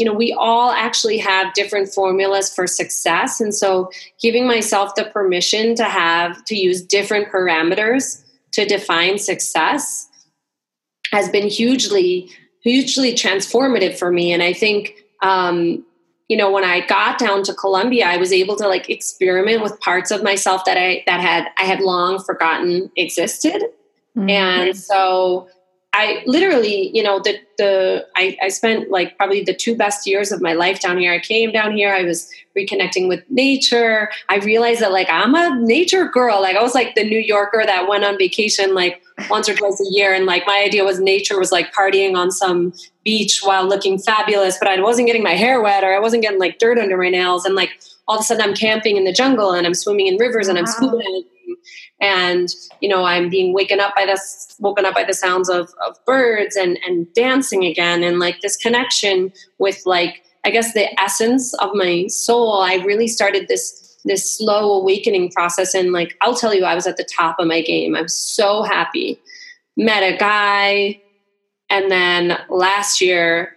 you 0.00 0.06
know, 0.06 0.14
we 0.14 0.32
all 0.32 0.70
actually 0.70 1.18
have 1.18 1.52
different 1.52 1.92
formulas 1.92 2.52
for 2.52 2.66
success. 2.66 3.38
And 3.38 3.54
so 3.54 3.90
giving 4.18 4.46
myself 4.46 4.94
the 4.94 5.04
permission 5.04 5.74
to 5.74 5.84
have 5.84 6.42
to 6.46 6.56
use 6.56 6.82
different 6.82 7.28
parameters 7.28 8.24
to 8.52 8.64
define 8.64 9.18
success 9.18 10.08
has 11.12 11.28
been 11.28 11.48
hugely, 11.48 12.30
hugely 12.62 13.12
transformative 13.12 13.98
for 13.98 14.10
me. 14.10 14.32
And 14.32 14.42
I 14.42 14.54
think, 14.54 14.94
um, 15.22 15.84
you 16.28 16.36
know, 16.38 16.50
when 16.50 16.64
I 16.64 16.80
got 16.86 17.18
down 17.18 17.42
to 17.42 17.52
Colombia, 17.52 18.06
I 18.06 18.16
was 18.16 18.32
able 18.32 18.56
to 18.56 18.66
like 18.66 18.88
experiment 18.88 19.62
with 19.62 19.78
parts 19.80 20.10
of 20.10 20.22
myself 20.22 20.64
that 20.64 20.78
I 20.78 21.02
that 21.06 21.20
had 21.20 21.48
I 21.58 21.64
had 21.64 21.80
long 21.80 22.22
forgotten 22.22 22.90
existed. 22.96 23.64
Mm-hmm. 24.16 24.30
And 24.30 24.76
so 24.78 25.48
I 25.92 26.22
literally, 26.24 26.90
you 26.96 27.02
know, 27.02 27.18
the 27.18 27.38
the 27.60 28.06
I, 28.16 28.36
I 28.42 28.48
spent 28.48 28.90
like 28.90 29.16
probably 29.18 29.44
the 29.44 29.54
two 29.54 29.76
best 29.76 30.06
years 30.06 30.32
of 30.32 30.40
my 30.40 30.54
life 30.54 30.80
down 30.80 30.98
here. 30.98 31.12
I 31.12 31.18
came 31.18 31.52
down 31.52 31.76
here, 31.76 31.92
I 31.94 32.02
was 32.02 32.30
reconnecting 32.56 33.06
with 33.06 33.22
nature. 33.28 34.10
I 34.28 34.38
realized 34.38 34.80
that 34.80 34.92
like 34.92 35.08
I'm 35.10 35.34
a 35.34 35.60
nature 35.60 36.08
girl. 36.08 36.40
Like 36.40 36.56
I 36.56 36.62
was 36.62 36.74
like 36.74 36.94
the 36.94 37.04
New 37.04 37.18
Yorker 37.18 37.62
that 37.64 37.86
went 37.86 38.04
on 38.04 38.16
vacation 38.16 38.74
like 38.74 39.02
once 39.28 39.48
or 39.48 39.54
twice 39.54 39.80
a 39.80 39.90
year. 39.90 40.14
And 40.14 40.24
like 40.24 40.46
my 40.46 40.62
idea 40.64 40.84
was 40.84 40.98
nature 41.00 41.38
was 41.38 41.52
like 41.52 41.72
partying 41.74 42.16
on 42.16 42.30
some 42.30 42.72
beach 43.04 43.40
while 43.42 43.68
looking 43.68 43.98
fabulous, 43.98 44.58
but 44.58 44.68
I 44.68 44.80
wasn't 44.80 45.06
getting 45.06 45.22
my 45.22 45.34
hair 45.34 45.62
wet 45.62 45.84
or 45.84 45.94
I 45.94 46.00
wasn't 46.00 46.22
getting 46.22 46.40
like 46.40 46.58
dirt 46.58 46.78
under 46.78 46.96
my 46.96 47.10
nails. 47.10 47.44
And 47.44 47.54
like 47.54 47.78
all 48.08 48.16
of 48.16 48.22
a 48.22 48.24
sudden 48.24 48.42
I'm 48.42 48.54
camping 48.54 48.96
in 48.96 49.04
the 49.04 49.12
jungle 49.12 49.52
and 49.52 49.66
I'm 49.66 49.74
swimming 49.74 50.06
in 50.06 50.16
rivers 50.16 50.48
and 50.48 50.58
I'm 50.58 50.66
scuba 50.66 50.96
diving 50.96 51.24
and 52.00 52.48
you 52.80 52.88
know 52.88 53.04
i'm 53.04 53.28
being 53.28 53.52
waken 53.52 53.80
up 53.80 53.94
by 53.94 54.06
this 54.06 54.56
woken 54.58 54.84
up 54.84 54.94
by 54.94 55.04
the 55.04 55.14
sounds 55.14 55.48
of, 55.48 55.72
of 55.86 55.96
birds 56.04 56.56
and 56.56 56.78
and 56.86 57.12
dancing 57.14 57.64
again. 57.64 58.02
And 58.02 58.18
like 58.18 58.40
this 58.40 58.56
connection 58.56 59.32
with 59.58 59.82
like 59.86 60.22
i 60.44 60.50
guess 60.50 60.72
the 60.72 60.88
essence 61.00 61.54
of 61.54 61.70
my 61.74 62.06
soul 62.08 62.60
i 62.60 62.76
really 62.76 63.08
started 63.08 63.48
this 63.48 63.98
this 64.04 64.38
slow 64.38 64.72
awakening 64.80 65.30
process. 65.30 65.74
And 65.74 65.92
like 65.92 66.16
i'll 66.20 66.34
tell 66.34 66.54
you 66.54 66.64
i 66.64 66.74
was 66.74 66.86
at 66.86 66.96
the 66.96 67.08
top 67.16 67.38
of 67.38 67.46
my 67.46 67.62
game. 67.62 67.94
I'm 67.94 68.08
so 68.08 68.62
happy. 68.62 69.20
Met 69.76 70.02
a 70.02 70.16
guy 70.16 71.00
and 71.70 71.90
then 71.90 72.38
last 72.48 73.00
year 73.00 73.56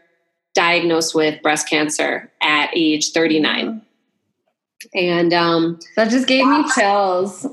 diagnosed 0.53 1.15
with 1.15 1.41
breast 1.41 1.67
cancer 1.67 2.31
at 2.41 2.69
age 2.75 3.11
39 3.11 3.81
and 4.93 5.33
um, 5.33 5.79
that 5.95 6.11
just 6.11 6.27
gave 6.27 6.45
me 6.45 6.63
chills 6.75 7.47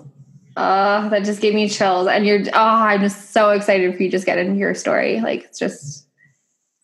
uh, 0.61 1.09
that 1.09 1.25
just 1.25 1.41
gave 1.41 1.55
me 1.55 1.69
chills. 1.69 2.07
And 2.07 2.27
you're, 2.27 2.41
oh, 2.53 2.53
I'm 2.53 3.01
just 3.01 3.33
so 3.33 3.51
excited 3.51 3.97
for 3.97 4.03
you 4.03 4.11
to 4.11 4.17
just 4.17 4.27
get 4.27 4.39
into 4.39 4.59
your 4.59 4.75
story. 4.75 5.21
Like, 5.21 5.45
it's 5.45 5.59
just. 5.59 6.07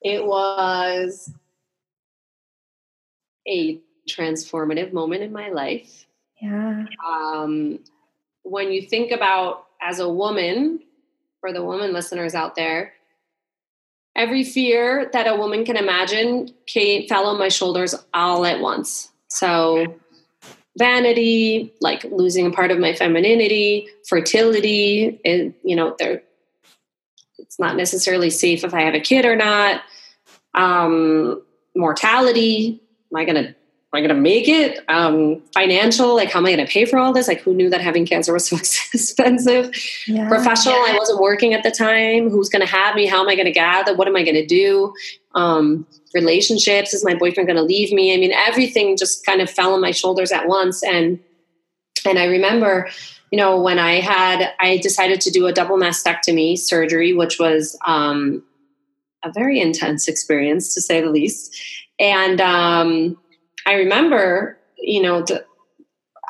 It 0.03 0.25
was 0.25 1.31
a 3.47 3.79
transformative 4.09 4.93
moment 4.93 5.23
in 5.23 5.33
my 5.33 5.51
life. 5.51 6.07
Yeah. 6.41 6.85
Um, 7.07 7.81
when 8.43 8.73
you 8.73 8.83
think 8.83 9.11
about 9.11 9.67
as 9.83 9.99
a 9.99 10.09
woman, 10.09 10.81
for 11.41 11.53
the 11.53 11.63
woman 11.63 11.93
listeners 11.93 12.35
out 12.35 12.55
there, 12.55 12.95
every 14.15 14.45
fear 14.45 15.11
that 15.13 15.27
a 15.27 15.37
woman 15.37 15.65
can 15.65 15.77
imagine 15.77 16.55
came, 16.67 17.07
fell 17.09 17.27
on 17.27 17.39
my 17.39 17.49
shoulders 17.49 17.95
all 18.15 18.47
at 18.47 18.61
once. 18.61 19.11
So 19.29 19.97
vanity, 20.77 21.73
like 21.81 22.05
losing 22.05 22.47
a 22.47 22.51
part 22.51 22.71
of 22.71 22.79
my 22.79 22.95
femininity, 22.95 23.89
fertility, 24.09 25.21
and 25.25 25.55
you 25.63 25.77
know, 25.77 25.97
there 25.99 26.23
it's 27.39 27.59
not 27.59 27.77
necessarily 27.77 28.31
safe 28.31 28.65
if 28.65 28.75
I 28.75 28.83
have 28.83 28.95
a 28.95 29.01
kid 29.01 29.25
or 29.25 29.37
not. 29.37 29.83
Um, 30.55 31.43
mortality, 31.75 32.81
am 33.13 33.17
I 33.17 33.25
gonna 33.25 33.41
am 33.41 33.55
I 33.95 34.01
gonna 34.01 34.15
make 34.15 34.49
it? 34.49 34.85
Um, 34.89 35.43
financial, 35.55 36.15
like 36.15 36.31
how 36.31 36.41
am 36.41 36.47
I 36.47 36.51
gonna 36.51 36.67
pay 36.67 36.85
for 36.85 36.99
all 36.99 37.13
this? 37.13 37.29
Like 37.29 37.41
who 37.41 37.55
knew 37.55 37.71
that 37.71 37.81
having 37.81 38.05
cancer 38.05 38.33
was 38.33 38.49
so 38.49 38.57
expensive? 38.57 39.75
Yeah. 40.07 40.29
Professional, 40.29 40.75
yeah. 40.87 40.95
I 40.95 40.97
wasn't 40.99 41.21
working 41.21 41.55
at 41.55 41.63
the 41.63 41.71
time. 41.71 42.31
Who's 42.31 42.49
gonna 42.49 42.67
have 42.67 42.95
me? 42.95 43.07
How 43.07 43.23
am 43.23 43.29
I 43.29 43.37
gonna 43.37 43.51
gather? 43.51 43.95
What 43.95 44.09
am 44.09 44.17
I 44.17 44.23
gonna 44.23 44.47
do? 44.47 44.93
Um, 45.37 45.87
relationships. 46.15 46.95
Is 46.95 47.05
my 47.05 47.15
boyfriend 47.15 47.47
going 47.47 47.59
to 47.59 47.63
leave 47.63 47.93
me? 47.93 48.15
I 48.15 48.17
mean 48.17 48.33
everything 48.33 48.97
just 48.97 49.25
kind 49.27 49.41
of 49.41 49.51
fell 49.51 49.75
on 49.75 49.81
my 49.81 49.91
shoulders 49.91 50.33
at 50.33 50.49
once. 50.49 50.83
And 50.83 51.21
and 52.07 52.19
i 52.19 52.25
remember 52.25 52.89
you 53.31 53.39
know 53.39 53.61
when 53.61 53.79
i 53.79 53.95
had 54.01 54.53
i 54.61 54.79
decided 54.79 55.21
to 55.21 55.31
do 55.31 55.47
a 55.47 55.53
double 55.53 55.77
mastectomy 55.77 56.57
surgery 56.57 57.13
which 57.13 57.39
was 57.39 57.77
um, 57.87 58.43
a 59.25 59.33
very 59.33 59.61
intense 59.61 60.09
experience 60.09 60.75
to 60.75 60.81
say 60.81 61.01
the 61.01 61.11
least. 61.11 61.57
And 61.99 62.41
um, 62.41 63.19
i 63.67 63.75
remember 63.75 64.59
you 64.79 65.03
know 65.03 65.23
the, 65.23 65.45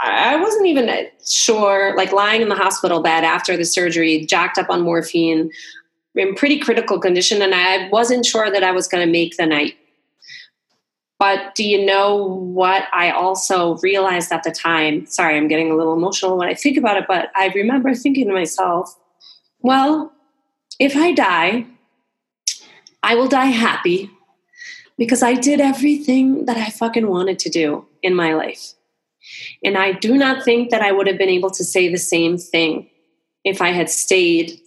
I 0.02 0.36
wasn't 0.36 0.66
even 0.66 0.90
sure, 1.26 1.96
like 1.96 2.12
lying 2.12 2.42
in 2.42 2.50
the 2.50 2.54
hospital 2.54 3.00
bed 3.00 3.24
after 3.24 3.56
the 3.56 3.64
surgery, 3.64 4.26
jacked 4.26 4.58
up 4.58 4.68
on 4.68 4.82
morphine, 4.82 5.50
in 6.16 6.34
pretty 6.34 6.58
critical 6.58 6.98
condition 6.98 7.42
and 7.42 7.54
I 7.54 7.88
wasn't 7.90 8.24
sure 8.24 8.50
that 8.50 8.64
I 8.64 8.72
was 8.72 8.88
going 8.88 9.06
to 9.06 9.10
make 9.10 9.36
the 9.36 9.46
night. 9.46 9.76
But 11.18 11.54
do 11.54 11.64
you 11.64 11.84
know 11.84 12.24
what 12.24 12.84
I 12.92 13.10
also 13.10 13.78
realized 13.78 14.32
at 14.32 14.42
the 14.42 14.50
time? 14.50 15.06
Sorry, 15.06 15.36
I'm 15.36 15.48
getting 15.48 15.70
a 15.70 15.76
little 15.76 15.94
emotional 15.94 16.36
when 16.36 16.48
I 16.48 16.54
think 16.54 16.76
about 16.76 16.98
it, 16.98 17.06
but 17.08 17.30
I 17.34 17.48
remember 17.54 17.94
thinking 17.94 18.26
to 18.28 18.34
myself, 18.34 18.94
well, 19.60 20.12
if 20.78 20.94
I 20.94 21.12
die, 21.12 21.66
I 23.02 23.14
will 23.14 23.28
die 23.28 23.46
happy 23.46 24.10
because 24.98 25.22
I 25.22 25.34
did 25.34 25.60
everything 25.60 26.46
that 26.46 26.56
I 26.56 26.68
fucking 26.68 27.06
wanted 27.06 27.38
to 27.40 27.50
do 27.50 27.86
in 28.02 28.14
my 28.14 28.34
life. 28.34 28.74
And 29.64 29.76
I 29.76 29.92
do 29.92 30.16
not 30.16 30.44
think 30.44 30.70
that 30.70 30.82
I 30.82 30.92
would 30.92 31.06
have 31.06 31.18
been 31.18 31.28
able 31.28 31.50
to 31.50 31.64
say 31.64 31.88
the 31.88 31.98
same 31.98 32.36
thing 32.36 32.88
if 33.44 33.62
I 33.62 33.70
had 33.70 33.88
stayed 33.88 34.60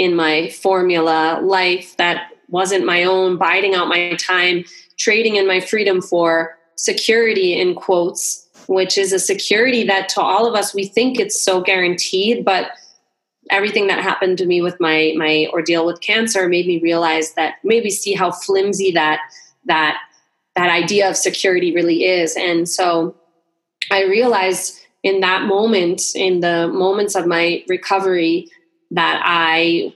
in 0.00 0.16
my 0.16 0.48
formula 0.48 1.38
life 1.42 1.94
that 1.98 2.30
wasn't 2.48 2.86
my 2.86 3.04
own, 3.04 3.36
biding 3.36 3.74
out 3.74 3.86
my 3.86 4.14
time, 4.14 4.64
trading 4.98 5.36
in 5.36 5.46
my 5.46 5.60
freedom 5.60 6.00
for 6.00 6.56
security, 6.76 7.60
in 7.60 7.74
quotes, 7.74 8.48
which 8.66 8.96
is 8.96 9.12
a 9.12 9.18
security 9.18 9.84
that 9.84 10.08
to 10.08 10.22
all 10.22 10.46
of 10.46 10.54
us, 10.54 10.74
we 10.74 10.86
think 10.86 11.20
it's 11.20 11.44
so 11.44 11.60
guaranteed, 11.60 12.46
but 12.46 12.70
everything 13.50 13.88
that 13.88 14.02
happened 14.02 14.38
to 14.38 14.46
me 14.46 14.62
with 14.62 14.80
my 14.80 15.12
my 15.16 15.46
ordeal 15.52 15.84
with 15.84 16.00
cancer 16.00 16.48
made 16.48 16.66
me 16.66 16.80
realize 16.80 17.34
that 17.34 17.56
maybe 17.62 17.90
see 17.90 18.14
how 18.14 18.30
flimsy 18.30 18.90
that 18.92 19.20
that 19.66 19.98
that 20.56 20.70
idea 20.70 21.10
of 21.10 21.14
security 21.14 21.74
really 21.74 22.04
is. 22.04 22.36
And 22.36 22.66
so 22.66 23.14
i 23.90 24.04
realized 24.04 24.80
in 25.02 25.20
that 25.20 25.42
moment 25.42 26.14
in 26.14 26.40
the 26.40 26.68
moments 26.68 27.14
of 27.14 27.26
my 27.26 27.64
recovery 27.68 28.48
that 28.90 29.20
I 29.24 29.94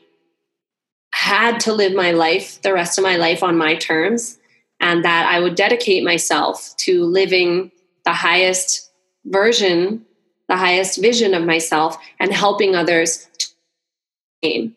had 1.13 1.61
to 1.61 1.73
live 1.73 1.95
my 1.95 2.13
life, 2.13 2.61
the 2.63 2.73
rest 2.73 2.99
of 2.99 3.05
my 3.05 3.17
life 3.17 3.43
on 3.43 3.57
my 3.57 3.77
terms, 3.77 4.39
and 4.81 5.05
that 5.05 5.27
I 5.27 5.41
would 5.41 5.55
dedicate 5.55 6.05
myself 6.05 6.77
to 6.79 7.05
living 7.05 7.71
the 8.05 8.13
highest 8.13 8.91
version, 9.25 10.05
the 10.49 10.57
highest 10.57 11.01
vision 11.01 11.35
of 11.35 11.45
myself, 11.45 11.97
and 12.21 12.33
helping 12.33 12.75
others 12.75 13.29
to 13.39 14.73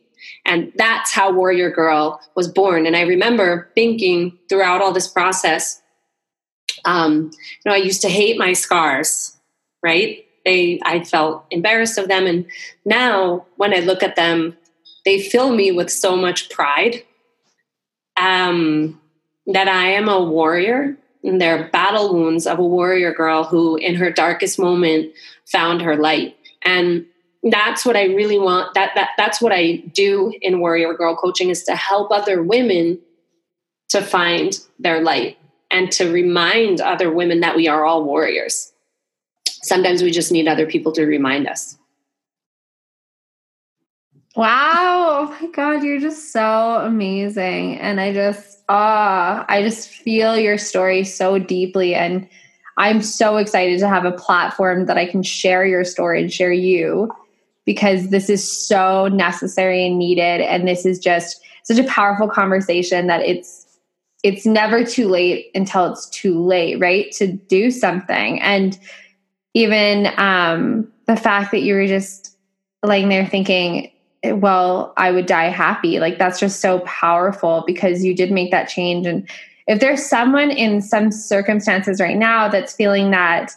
and 0.46 0.72
that's 0.76 1.12
how 1.12 1.32
Warrior 1.32 1.70
Girl 1.70 2.22
was 2.36 2.48
born. 2.48 2.86
And 2.86 2.96
I 2.96 3.02
remember 3.02 3.70
thinking 3.76 4.38
throughout 4.48 4.82
all 4.82 4.94
this 4.94 5.08
process, 5.08 5.82
um, 6.86 7.32
you 7.34 7.70
know, 7.70 7.74
I 7.74 7.78
used 7.78 8.02
to 8.04 8.10
hate 8.10 8.38
my 8.38 8.54
scars, 8.54 9.36
right? 9.84 10.26
They 10.48 10.80
I 10.84 11.04
felt 11.04 11.46
embarrassed 11.52 11.98
of 11.98 12.08
them. 12.08 12.26
And 12.26 12.46
now 12.86 13.46
when 13.58 13.74
I 13.74 13.80
look 13.80 14.02
at 14.02 14.16
them 14.16 14.58
they 15.08 15.22
fill 15.22 15.56
me 15.56 15.72
with 15.72 15.90
so 15.90 16.18
much 16.18 16.50
pride 16.50 17.02
um, 18.18 19.00
that 19.46 19.70
I 19.70 19.92
am 19.92 20.10
a 20.10 20.22
warrior. 20.22 20.98
And 21.24 21.40
they're 21.42 21.70
battle 21.70 22.14
wounds 22.14 22.46
of 22.46 22.60
a 22.60 22.64
warrior 22.64 23.14
girl 23.14 23.46
who 23.46 23.78
in 23.78 23.96
her 23.96 24.12
darkest 24.12 24.60
moment 24.60 25.14
found 25.46 25.82
her 25.82 25.96
light. 25.96 26.36
And 26.64 27.06
that's 27.44 27.86
what 27.86 27.96
I 27.96 28.06
really 28.06 28.38
want 28.38 28.74
that 28.74 28.92
that 28.96 29.12
that's 29.18 29.42
what 29.42 29.54
I 29.54 29.78
do 29.94 30.34
in 30.42 30.60
warrior 30.60 30.94
girl 30.94 31.16
coaching 31.16 31.50
is 31.50 31.64
to 31.64 31.76
help 31.76 32.12
other 32.12 32.44
women 32.44 33.00
to 33.90 34.02
find 34.02 34.60
their 34.80 35.02
light 35.02 35.38
and 35.72 35.90
to 35.94 36.12
remind 36.12 36.82
other 36.82 37.12
women 37.12 37.40
that 37.40 37.56
we 37.56 37.68
are 37.68 37.86
all 37.86 38.04
warriors 38.04 38.74
sometimes 39.68 40.02
we 40.02 40.12
just 40.12 40.32
need 40.32 40.48
other 40.48 40.66
people 40.66 40.92
to 40.94 41.06
remind 41.06 41.48
us. 41.48 41.78
Wow. 44.36 45.30
Oh 45.30 45.38
my 45.42 45.48
God, 45.48 45.84
you're 45.84 46.00
just 46.00 46.32
so 46.32 46.82
amazing. 46.84 47.80
And 47.80 48.00
I 48.00 48.14
just, 48.14 48.60
ah, 48.70 49.44
I 49.50 49.64
just 49.64 49.90
feel 49.90 50.38
your 50.38 50.60
story 50.60 51.04
so 51.04 51.40
deeply. 51.40 51.96
And 51.96 52.30
I'm 52.78 53.02
so 53.02 53.38
excited 53.38 53.80
to 53.80 53.90
have 53.90 54.06
a 54.06 54.12
platform 54.12 54.86
that 54.86 54.98
I 54.98 55.08
can 55.08 55.24
share 55.24 55.66
your 55.66 55.84
story 55.84 56.22
and 56.22 56.32
share 56.32 56.52
you 56.52 57.12
because 57.66 58.10
this 58.10 58.30
is 58.30 58.68
so 58.68 59.08
necessary 59.08 59.88
and 59.88 59.98
needed. 59.98 60.42
And 60.42 60.68
this 60.68 60.86
is 60.86 61.00
just 61.00 61.42
such 61.64 61.80
a 61.80 61.84
powerful 61.86 62.30
conversation 62.30 63.08
that 63.08 63.22
it's 63.22 63.66
it's 64.24 64.46
never 64.46 64.84
too 64.84 65.08
late 65.08 65.52
until 65.56 65.92
it's 65.92 66.08
too 66.10 66.44
late, 66.44 66.80
right? 66.80 67.12
To 67.14 67.32
do 67.32 67.72
something. 67.72 68.42
And 68.42 68.78
even 69.58 70.14
um, 70.18 70.88
the 71.08 71.16
fact 71.16 71.50
that 71.50 71.64
you 71.64 71.74
were 71.74 71.88
just 71.88 72.38
laying 72.84 73.10
there 73.10 73.26
thinking, 73.26 73.92
well, 74.24 74.94
I 74.98 75.10
would 75.10 75.26
die 75.26 75.50
happy. 75.50 76.00
Like 76.00 76.20
that's 76.20 76.40
just 76.40 76.62
so 76.62 76.82
powerful 76.82 77.64
because 77.66 78.04
you 78.04 78.16
did 78.16 78.32
make 78.32 78.52
that 78.52 78.70
change. 78.70 79.08
And 79.08 79.28
if 79.66 79.80
there's 79.80 80.06
someone 80.06 80.52
in 80.52 80.80
some 80.80 81.12
circumstances 81.12 82.00
right 82.00 82.18
now 82.18 82.48
that's 82.48 82.76
feeling 82.76 83.10
that 83.10 83.52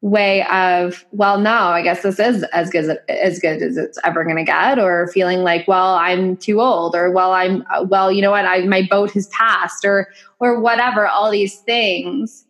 way 0.00 0.46
of, 0.46 1.04
well, 1.12 1.38
no, 1.38 1.50
I 1.50 1.82
guess 1.82 2.00
this 2.00 2.18
is 2.18 2.42
as 2.44 2.70
good 2.70 2.98
as, 3.10 3.38
good 3.38 3.60
as 3.60 3.76
it's 3.76 3.98
ever 4.02 4.24
going 4.24 4.36
to 4.36 4.44
get, 4.44 4.78
or 4.78 5.08
feeling 5.08 5.42
like, 5.42 5.68
well, 5.68 5.94
I'm 5.96 6.38
too 6.38 6.62
old, 6.62 6.96
or 6.96 7.10
well, 7.10 7.32
I'm 7.32 7.64
well, 7.88 8.10
you 8.10 8.22
know 8.22 8.30
what, 8.30 8.46
I 8.46 8.64
my 8.66 8.86
boat 8.90 9.10
has 9.12 9.26
passed, 9.28 9.84
or 9.84 10.08
or 10.40 10.58
whatever, 10.58 11.06
all 11.06 11.30
these 11.30 11.58
things. 11.60 12.46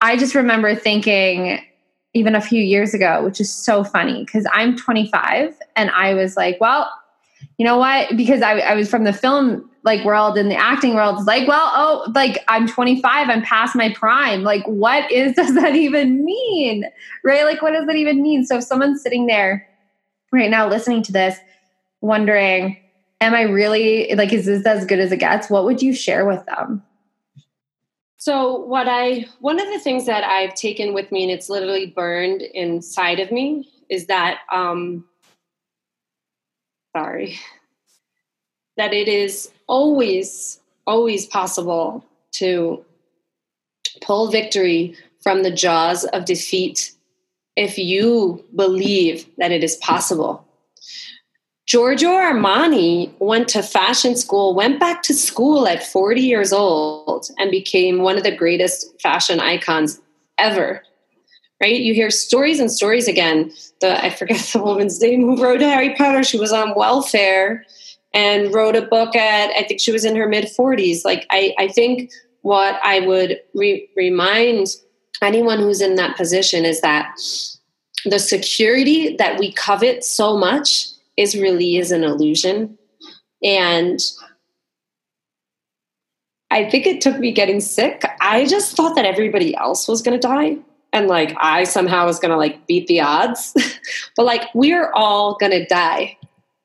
I 0.00 0.16
just 0.16 0.34
remember 0.34 0.74
thinking 0.74 1.60
even 2.16 2.34
a 2.34 2.40
few 2.40 2.62
years 2.62 2.94
ago, 2.94 3.22
which 3.24 3.40
is 3.40 3.52
so 3.52 3.84
funny 3.84 4.24
because 4.24 4.46
I'm 4.52 4.76
25 4.76 5.54
and 5.76 5.90
I 5.90 6.14
was 6.14 6.36
like, 6.36 6.58
well, 6.60 6.90
you 7.58 7.66
know 7.66 7.76
what? 7.76 8.16
Because 8.16 8.42
I, 8.42 8.58
I 8.60 8.74
was 8.74 8.88
from 8.88 9.04
the 9.04 9.12
film 9.12 9.68
like 9.84 10.04
world 10.04 10.36
and 10.36 10.50
the 10.50 10.56
acting 10.56 10.94
world. 10.94 11.16
It's 11.18 11.26
like, 11.26 11.46
well, 11.46 11.70
oh, 11.74 12.10
like 12.14 12.42
I'm 12.48 12.66
25, 12.66 13.28
I'm 13.28 13.42
past 13.42 13.76
my 13.76 13.92
prime. 13.92 14.42
Like, 14.42 14.64
what 14.66 15.10
is 15.12 15.34
does 15.36 15.54
that 15.54 15.76
even 15.76 16.24
mean? 16.24 16.84
Right? 17.22 17.44
Like, 17.44 17.62
what 17.62 17.72
does 17.72 17.86
that 17.86 17.96
even 17.96 18.22
mean? 18.22 18.44
So 18.44 18.56
if 18.56 18.64
someone's 18.64 19.02
sitting 19.02 19.26
there 19.26 19.66
right 20.32 20.50
now 20.50 20.68
listening 20.68 21.02
to 21.04 21.12
this, 21.12 21.38
wondering, 22.00 22.76
am 23.20 23.34
I 23.34 23.42
really 23.42 24.14
like, 24.14 24.32
is 24.32 24.46
this 24.46 24.64
as 24.66 24.84
good 24.86 24.98
as 24.98 25.12
it 25.12 25.18
gets? 25.18 25.50
What 25.50 25.64
would 25.64 25.82
you 25.82 25.94
share 25.94 26.26
with 26.26 26.44
them? 26.46 26.82
So, 28.26 28.56
what 28.56 28.88
I, 28.88 29.26
one 29.38 29.60
of 29.60 29.68
the 29.68 29.78
things 29.78 30.04
that 30.06 30.24
I've 30.24 30.52
taken 30.54 30.94
with 30.94 31.12
me 31.12 31.22
and 31.22 31.30
it's 31.30 31.48
literally 31.48 31.86
burned 31.86 32.42
inside 32.42 33.20
of 33.20 33.30
me 33.30 33.70
is 33.88 34.06
that, 34.06 34.40
um, 34.50 35.04
sorry, 36.96 37.38
that 38.76 38.92
it 38.92 39.06
is 39.06 39.52
always, 39.68 40.58
always 40.88 41.24
possible 41.24 42.04
to 42.32 42.84
pull 44.02 44.28
victory 44.28 44.96
from 45.20 45.44
the 45.44 45.52
jaws 45.52 46.02
of 46.06 46.24
defeat 46.24 46.96
if 47.54 47.78
you 47.78 48.44
believe 48.56 49.24
that 49.38 49.52
it 49.52 49.62
is 49.62 49.76
possible. 49.76 50.44
Giorgio 51.66 52.10
Armani 52.10 53.12
went 53.18 53.48
to 53.48 53.62
fashion 53.62 54.14
school, 54.14 54.54
went 54.54 54.78
back 54.78 55.02
to 55.02 55.14
school 55.14 55.66
at 55.66 55.84
40 55.84 56.20
years 56.20 56.52
old, 56.52 57.28
and 57.38 57.50
became 57.50 58.02
one 58.02 58.16
of 58.16 58.22
the 58.22 58.34
greatest 58.34 59.00
fashion 59.00 59.40
icons 59.40 60.00
ever. 60.38 60.82
Right? 61.60 61.80
You 61.80 61.92
hear 61.92 62.10
stories 62.10 62.60
and 62.60 62.70
stories 62.70 63.08
again. 63.08 63.50
The 63.80 64.04
I 64.04 64.10
forget 64.10 64.38
the 64.52 64.62
woman's 64.62 65.00
name 65.00 65.22
who 65.22 65.42
wrote 65.42 65.60
Harry 65.60 65.94
Potter. 65.96 66.22
She 66.22 66.38
was 66.38 66.52
on 66.52 66.74
welfare 66.76 67.64
and 68.14 68.54
wrote 68.54 68.76
a 68.76 68.82
book 68.82 69.16
at 69.16 69.50
I 69.50 69.64
think 69.64 69.80
she 69.80 69.90
was 69.90 70.04
in 70.04 70.14
her 70.14 70.28
mid 70.28 70.44
40s. 70.44 71.04
Like 71.04 71.26
I, 71.30 71.52
I 71.58 71.68
think 71.68 72.12
what 72.42 72.78
I 72.84 73.00
would 73.00 73.40
re- 73.54 73.88
remind 73.96 74.68
anyone 75.20 75.58
who's 75.58 75.80
in 75.80 75.96
that 75.96 76.16
position 76.16 76.64
is 76.64 76.80
that 76.82 77.12
the 78.04 78.20
security 78.20 79.16
that 79.16 79.38
we 79.40 79.52
covet 79.52 80.04
so 80.04 80.36
much 80.36 80.88
is 81.16 81.36
really 81.36 81.76
is 81.76 81.92
an 81.92 82.04
illusion. 82.04 82.78
And 83.42 84.00
I 86.50 86.68
think 86.68 86.86
it 86.86 87.00
took 87.00 87.18
me 87.18 87.32
getting 87.32 87.60
sick. 87.60 88.02
I 88.20 88.46
just 88.46 88.76
thought 88.76 88.94
that 88.96 89.04
everybody 89.04 89.54
else 89.56 89.88
was 89.88 90.02
going 90.02 90.18
to 90.18 90.26
die 90.26 90.58
and 90.92 91.08
like 91.08 91.34
I 91.38 91.64
somehow 91.64 92.06
was 92.06 92.18
going 92.18 92.30
to 92.30 92.38
like 92.38 92.66
beat 92.66 92.86
the 92.86 93.00
odds. 93.00 93.54
but 94.16 94.24
like 94.24 94.48
we're 94.54 94.90
all 94.92 95.36
going 95.38 95.52
to 95.52 95.66
die. 95.66 96.16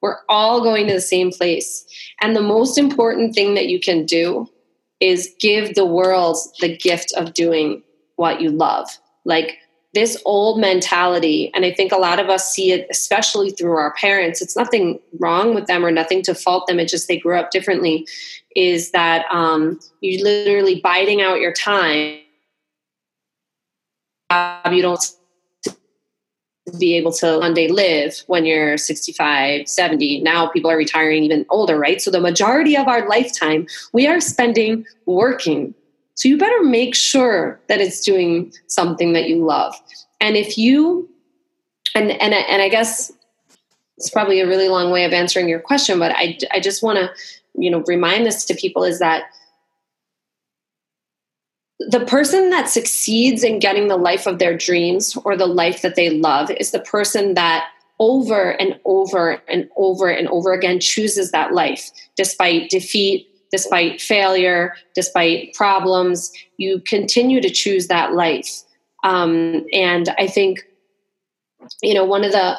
We're 0.01 0.19
all 0.29 0.63
going 0.63 0.87
to 0.87 0.93
the 0.93 1.01
same 1.01 1.31
place. 1.31 1.85
And 2.21 2.35
the 2.35 2.41
most 2.41 2.77
important 2.77 3.35
thing 3.35 3.53
that 3.55 3.67
you 3.67 3.79
can 3.79 4.05
do 4.05 4.49
is 4.99 5.35
give 5.39 5.75
the 5.75 5.85
world 5.85 6.37
the 6.59 6.75
gift 6.77 7.11
of 7.17 7.33
doing 7.33 7.83
what 8.15 8.39
you 8.39 8.49
love. 8.49 8.87
Like 9.25 9.57
this 9.93 10.21
old 10.25 10.59
mentality, 10.59 11.51
and 11.53 11.65
I 11.65 11.73
think 11.73 11.91
a 11.91 11.97
lot 11.97 12.19
of 12.19 12.29
us 12.29 12.51
see 12.51 12.71
it, 12.71 12.87
especially 12.89 13.51
through 13.51 13.73
our 13.73 13.93
parents. 13.93 14.41
It's 14.41 14.55
nothing 14.55 14.99
wrong 15.19 15.53
with 15.53 15.67
them 15.67 15.85
or 15.85 15.91
nothing 15.91 16.21
to 16.23 16.35
fault 16.35 16.67
them. 16.67 16.79
It's 16.79 16.91
just 16.91 17.07
they 17.07 17.17
grew 17.17 17.37
up 17.37 17.51
differently. 17.51 18.07
Is 18.55 18.91
that 18.91 19.25
um, 19.31 19.79
you're 19.99 20.23
literally 20.23 20.79
biding 20.81 21.21
out 21.21 21.41
your 21.41 21.53
time? 21.53 22.19
You 24.71 24.81
don't 24.81 25.03
be 26.79 26.95
able 26.95 27.11
to 27.11 27.39
one 27.39 27.53
day 27.53 27.67
live 27.67 28.23
when 28.27 28.45
you're 28.45 28.77
65 28.77 29.67
70 29.67 30.21
now 30.21 30.47
people 30.47 30.69
are 30.69 30.77
retiring 30.77 31.23
even 31.23 31.45
older 31.49 31.77
right 31.77 32.01
so 32.01 32.11
the 32.11 32.21
majority 32.21 32.77
of 32.77 32.87
our 32.87 33.09
lifetime 33.09 33.67
we 33.93 34.07
are 34.07 34.21
spending 34.21 34.85
working 35.05 35.73
so 36.21 36.29
you 36.29 36.37
better 36.37 36.61
make 36.61 36.93
sure 36.93 37.59
that 37.67 37.81
it's 37.81 37.99
doing 38.01 38.53
something 38.67 39.13
that 39.13 39.27
you 39.27 39.43
love. 39.43 39.73
And 40.19 40.37
if 40.37 40.55
you, 40.55 41.09
and 41.95 42.11
and 42.11 42.31
and 42.35 42.61
I 42.61 42.69
guess 42.69 43.11
it's 43.97 44.11
probably 44.11 44.39
a 44.39 44.45
really 44.45 44.69
long 44.69 44.91
way 44.91 45.03
of 45.03 45.13
answering 45.13 45.49
your 45.49 45.59
question, 45.59 45.97
but 45.97 46.11
I 46.15 46.37
I 46.51 46.59
just 46.59 46.83
want 46.83 46.99
to 46.99 47.09
you 47.55 47.71
know 47.71 47.83
remind 47.87 48.27
this 48.27 48.45
to 48.45 48.53
people 48.53 48.83
is 48.83 48.99
that 48.99 49.23
the 51.79 52.05
person 52.05 52.51
that 52.51 52.69
succeeds 52.69 53.43
in 53.43 53.57
getting 53.57 53.87
the 53.87 53.97
life 53.97 54.27
of 54.27 54.37
their 54.37 54.55
dreams 54.55 55.17
or 55.25 55.35
the 55.35 55.47
life 55.47 55.81
that 55.81 55.95
they 55.95 56.11
love 56.11 56.51
is 56.51 56.69
the 56.69 56.81
person 56.81 57.33
that 57.33 57.67
over 57.97 58.51
and 58.61 58.79
over 58.85 59.41
and 59.47 59.67
over 59.75 60.07
and 60.07 60.27
over 60.27 60.53
again 60.53 60.79
chooses 60.79 61.31
that 61.31 61.51
life 61.51 61.89
despite 62.15 62.69
defeat 62.69 63.27
despite 63.51 64.01
failure, 64.01 64.75
despite 64.95 65.53
problems, 65.53 66.31
you 66.57 66.79
continue 66.81 67.41
to 67.41 67.49
choose 67.49 67.87
that 67.87 68.13
life. 68.13 68.61
Um, 69.03 69.65
and 69.73 70.09
I 70.17 70.27
think, 70.27 70.61
you 71.81 71.93
know, 71.93 72.05
one 72.05 72.23
of 72.23 72.31
the, 72.31 72.57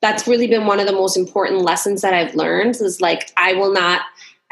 that's 0.00 0.28
really 0.28 0.46
been 0.46 0.66
one 0.66 0.80
of 0.80 0.86
the 0.86 0.92
most 0.92 1.16
important 1.16 1.62
lessons 1.62 2.02
that 2.02 2.14
I've 2.14 2.34
learned 2.34 2.76
is 2.76 3.00
like, 3.00 3.32
I 3.36 3.54
will 3.54 3.72
not, 3.72 4.02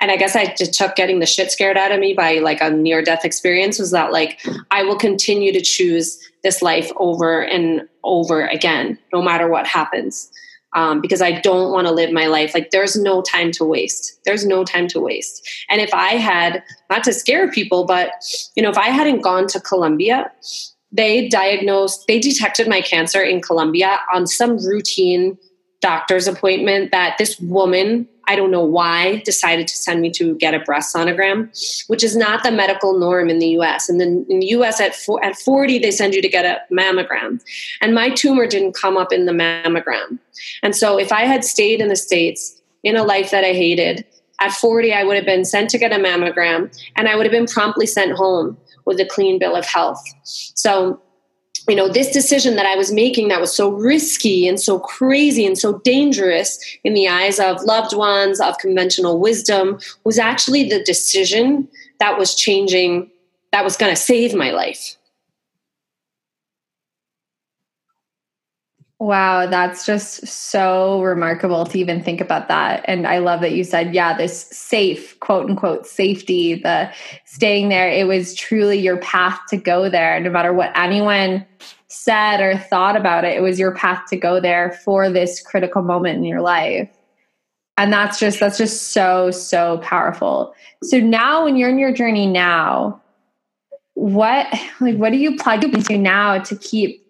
and 0.01 0.11
I 0.11 0.17
guess 0.17 0.35
I 0.35 0.55
just 0.55 0.75
took 0.75 0.97
getting 0.97 1.21
the 1.21 1.27
shit 1.27 1.53
scared 1.53 1.77
out 1.77 1.93
of 1.93 2.01
me 2.01 2.15
by 2.15 2.39
like 2.39 2.61
a 2.61 2.71
near 2.71 3.03
death 3.03 3.25
experience 3.25 3.79
was 3.79 3.91
that 3.91 4.13
like, 4.13 4.41
I 4.71 4.83
will 4.83 4.97
continue 4.97 5.53
to 5.53 5.61
choose 5.61 6.19
this 6.43 6.63
life 6.63 6.91
over 6.97 7.43
and 7.43 7.89
over 8.03 8.47
again, 8.47 8.99
no 9.13 9.23
matter 9.23 9.47
what 9.47 9.67
happens 9.67 10.33
um, 10.75 11.01
because 11.01 11.21
I 11.21 11.41
don't 11.41 11.73
want 11.73 11.87
to 11.87 11.93
live 11.93 12.13
my 12.13 12.27
life. 12.27 12.55
Like 12.55 12.71
there's 12.71 12.97
no 12.97 13.23
time 13.23 13.51
to 13.53 13.65
waste. 13.65 14.21
There's 14.25 14.47
no 14.47 14.65
time 14.65 14.89
to 14.89 15.01
waste. 15.01 15.49
And 15.71 15.81
if 15.81 15.93
I 15.93 16.15
had, 16.15 16.63
not 16.91 17.05
to 17.05 17.13
scare 17.13 17.51
people, 17.51 17.85
but 17.85 18.13
you 18.55 18.63
know, 18.63 18.71
if 18.71 18.79
I 18.79 18.89
hadn't 18.89 19.21
gone 19.21 19.47
to 19.49 19.61
Colombia, 19.61 20.31
they 20.91 21.29
diagnosed, 21.29 22.05
they 22.07 22.19
detected 22.19 22.69
my 22.69 22.81
cancer 22.81 23.23
in 23.23 23.41
Colombia 23.41 24.01
on 24.13 24.27
some 24.27 24.59
routine 24.59 25.39
doctor's 25.81 26.29
appointment 26.29 26.93
that 26.93 27.17
this 27.19 27.39
woman 27.41 28.09
I 28.29 28.37
don't 28.37 28.51
know 28.51 28.65
why, 28.65 29.17
decided 29.25 29.67
to 29.69 29.77
send 29.77 30.01
me 30.01 30.11
to 30.13 30.35
get 30.37 30.55
a 30.55 30.61
breast 30.61 30.95
sonogram, 30.95 31.51
which 31.89 32.05
is 32.05 32.17
not 32.17 32.43
the 32.43 32.53
medical 32.53 32.99
norm 32.99 33.29
in 33.29 33.39
the 33.39 33.49
US. 33.59 33.89
And 33.89 34.01
then 34.01 34.25
in 34.29 34.41
the 34.41 34.47
US 34.51 34.81
at, 34.81 34.95
at 35.23 35.37
40, 35.37 35.79
they 35.79 35.91
send 35.91 36.15
you 36.15 36.23
to 36.23 36.29
get 36.29 36.45
a 36.45 36.61
mammogram. 36.73 37.43
And 37.81 37.95
my 37.95 38.11
tumor 38.11 38.47
didn't 38.47 38.75
come 38.75 38.97
up 38.97 39.13
in 39.13 39.27
the 39.27 39.33
mammogram. 39.33 40.19
And 40.63 40.75
so 40.77 40.99
if 40.99 41.13
I 41.13 41.23
had 41.23 41.45
stayed 41.45 41.81
in 41.81 41.89
the 41.89 41.97
States 41.97 42.61
in 42.83 42.97
a 42.97 43.03
life 43.03 43.31
that 43.31 43.45
I 43.45 43.53
hated, 43.53 44.05
at 44.41 44.53
40, 44.53 44.93
I 44.93 45.05
would 45.05 45.15
have 45.15 45.25
been 45.25 45.45
sent 45.45 45.71
to 45.71 45.79
get 45.79 45.93
a 45.93 45.97
mammogram 45.97 46.77
and 46.97 47.09
I 47.09 47.15
would 47.15 47.25
have 47.25 47.33
been 47.33 47.47
promptly 47.47 47.87
sent 47.87 48.13
home 48.13 48.57
with 48.85 48.99
a 48.99 49.07
clean 49.07 49.39
bill 49.39 49.55
of 49.55 49.65
health. 49.65 50.03
So 50.25 51.01
you 51.69 51.77
know 51.77 51.89
this 51.89 52.11
decision 52.11 52.57
that 52.57 52.67
i 52.67 52.75
was 52.75 52.93
making 52.93 53.29
that 53.29 53.41
was 53.41 53.55
so 53.55 53.71
risky 53.71 54.47
and 54.49 54.61
so 54.61 54.79
crazy 54.79 55.47
and 55.47 55.59
so 55.59 55.79
dangerous 55.81 56.59
in 56.85 56.95
the 56.95 57.09
eyes 57.09 57.39
of 57.39 57.63
loved 57.63 57.95
ones 57.95 58.41
of 58.41 58.59
conventional 58.59 59.19
wisdom 59.19 59.79
was 60.05 60.19
actually 60.19 60.69
the 60.69 60.83
decision 60.85 61.69
that 62.01 62.19
was 62.19 62.35
changing 62.35 63.11
that 63.53 63.65
was 63.65 63.77
going 63.77 63.93
to 63.93 64.01
save 64.01 64.35
my 64.35 64.51
life 64.51 64.97
Wow, 69.03 69.49
that's 69.49 69.85
just 69.85 70.25
so 70.29 71.03
remarkable 71.03 71.67
to 71.67 71.77
even 71.77 72.05
think 72.05 72.21
about 72.21 72.47
that. 72.47 72.85
And 72.87 73.05
I 73.05 73.19
love 73.19 73.41
that 73.41 73.51
you 73.51 73.65
said, 73.65 73.93
yeah, 73.93 74.17
this 74.17 74.43
safe, 74.53 75.19
quote 75.19 75.51
unquote, 75.51 75.89
safety, 75.89 76.55
the 76.55 76.89
staying 77.25 77.69
there, 77.69 77.89
it 77.89 78.07
was 78.07 78.33
truly 78.33 78.79
your 78.79 78.99
path 78.99 79.41
to 79.49 79.57
go 79.57 79.89
there. 79.89 80.21
No 80.21 80.31
matter 80.31 80.53
what 80.53 80.71
anyone 80.79 81.45
said 81.89 82.41
or 82.41 82.57
thought 82.57 82.95
about 82.95 83.25
it, 83.25 83.37
it 83.37 83.41
was 83.41 83.59
your 83.59 83.75
path 83.75 84.05
to 84.11 84.17
go 84.17 84.39
there 84.41 84.71
for 84.85 85.11
this 85.11 85.43
critical 85.43 85.83
moment 85.83 86.19
in 86.19 86.25
your 86.25 86.41
life. 86.41 86.89
and 87.77 87.93
that's 87.93 88.21
just 88.21 88.39
that's 88.41 88.59
just 88.59 88.93
so 88.93 89.31
so 89.31 89.79
powerful 89.79 90.55
so 90.83 90.99
now 90.99 91.45
when 91.45 91.57
you're 91.57 91.71
in 91.71 91.79
your 91.79 91.93
journey 91.93 92.27
now 92.27 93.01
what 93.95 94.47
like 94.81 94.97
what 94.97 95.11
do 95.11 95.19
you 95.19 95.37
plug 95.37 95.65
into 95.65 95.99
now 95.99 96.39
to 96.39 96.57
keep 96.57 97.02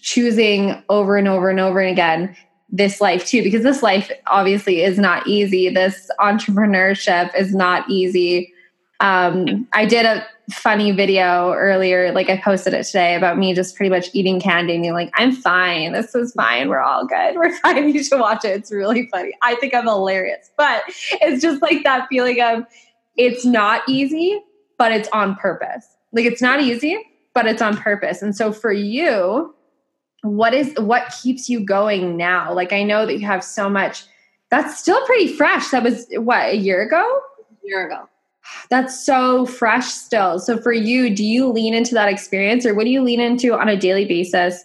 choosing 0.00 0.82
over 0.88 1.16
and 1.16 1.28
over 1.28 1.48
and 1.48 1.60
over 1.60 1.80
and 1.80 1.90
again 1.90 2.36
this 2.68 3.00
life 3.00 3.26
too 3.26 3.42
because 3.42 3.62
this 3.62 3.82
life 3.82 4.10
obviously 4.26 4.82
is 4.82 4.98
not 4.98 5.26
easy. 5.26 5.68
This 5.68 6.10
entrepreneurship 6.20 7.34
is 7.38 7.54
not 7.54 7.88
easy. 7.88 8.52
Um, 9.00 9.68
i 9.74 9.84
did 9.84 10.06
a 10.06 10.26
funny 10.50 10.90
video 10.90 11.52
earlier 11.52 12.12
like 12.12 12.30
i 12.30 12.40
posted 12.40 12.72
it 12.72 12.84
today 12.84 13.14
about 13.16 13.36
me 13.36 13.52
just 13.52 13.76
pretty 13.76 13.90
much 13.90 14.08
eating 14.14 14.40
candy 14.40 14.74
and 14.74 14.82
being 14.82 14.94
like 14.94 15.10
i'm 15.14 15.32
fine. 15.32 15.92
This 15.92 16.14
is 16.14 16.32
fine. 16.32 16.68
We're 16.68 16.80
all 16.80 17.06
good. 17.06 17.34
We're 17.36 17.54
fine. 17.58 17.90
You 17.90 18.02
should 18.02 18.20
watch 18.20 18.44
it. 18.44 18.52
It's 18.52 18.72
really 18.72 19.06
funny. 19.08 19.32
I 19.42 19.54
think 19.56 19.74
i'm 19.74 19.84
hilarious 19.84 20.50
but 20.56 20.82
it's 21.20 21.42
just 21.42 21.60
like 21.62 21.84
that 21.84 22.08
feeling 22.08 22.40
of 22.40 22.64
it's 23.16 23.44
not 23.44 23.82
easy 23.88 24.40
but 24.78 24.92
it's 24.92 25.08
on 25.12 25.36
purpose. 25.36 25.86
Like 26.12 26.24
it's 26.24 26.42
not 26.42 26.60
easy 26.60 26.98
but 27.34 27.46
it's 27.46 27.60
on 27.60 27.76
purpose. 27.76 28.22
And 28.22 28.34
so 28.34 28.50
for 28.50 28.72
you 28.72 29.54
what 30.26 30.54
is 30.54 30.72
what 30.78 31.12
keeps 31.22 31.48
you 31.48 31.60
going 31.60 32.16
now? 32.16 32.52
Like 32.52 32.72
i 32.72 32.82
know 32.82 33.06
that 33.06 33.18
you 33.18 33.26
have 33.26 33.44
so 33.44 33.68
much 33.68 34.04
that's 34.50 34.78
still 34.78 35.04
pretty 35.06 35.28
fresh. 35.28 35.68
That 35.70 35.82
was 35.82 36.06
what 36.12 36.50
a 36.50 36.56
year 36.56 36.82
ago? 36.82 37.20
A 37.40 37.66
year 37.66 37.86
ago. 37.86 38.08
That's 38.70 39.04
so 39.04 39.44
fresh 39.44 39.86
still. 39.86 40.38
So 40.38 40.58
for 40.58 40.72
you 40.72 41.14
do 41.14 41.24
you 41.24 41.48
lean 41.48 41.74
into 41.74 41.94
that 41.94 42.08
experience 42.08 42.64
or 42.64 42.74
what 42.74 42.84
do 42.84 42.90
you 42.90 43.02
lean 43.02 43.20
into 43.20 43.54
on 43.54 43.68
a 43.68 43.76
daily 43.76 44.04
basis 44.04 44.64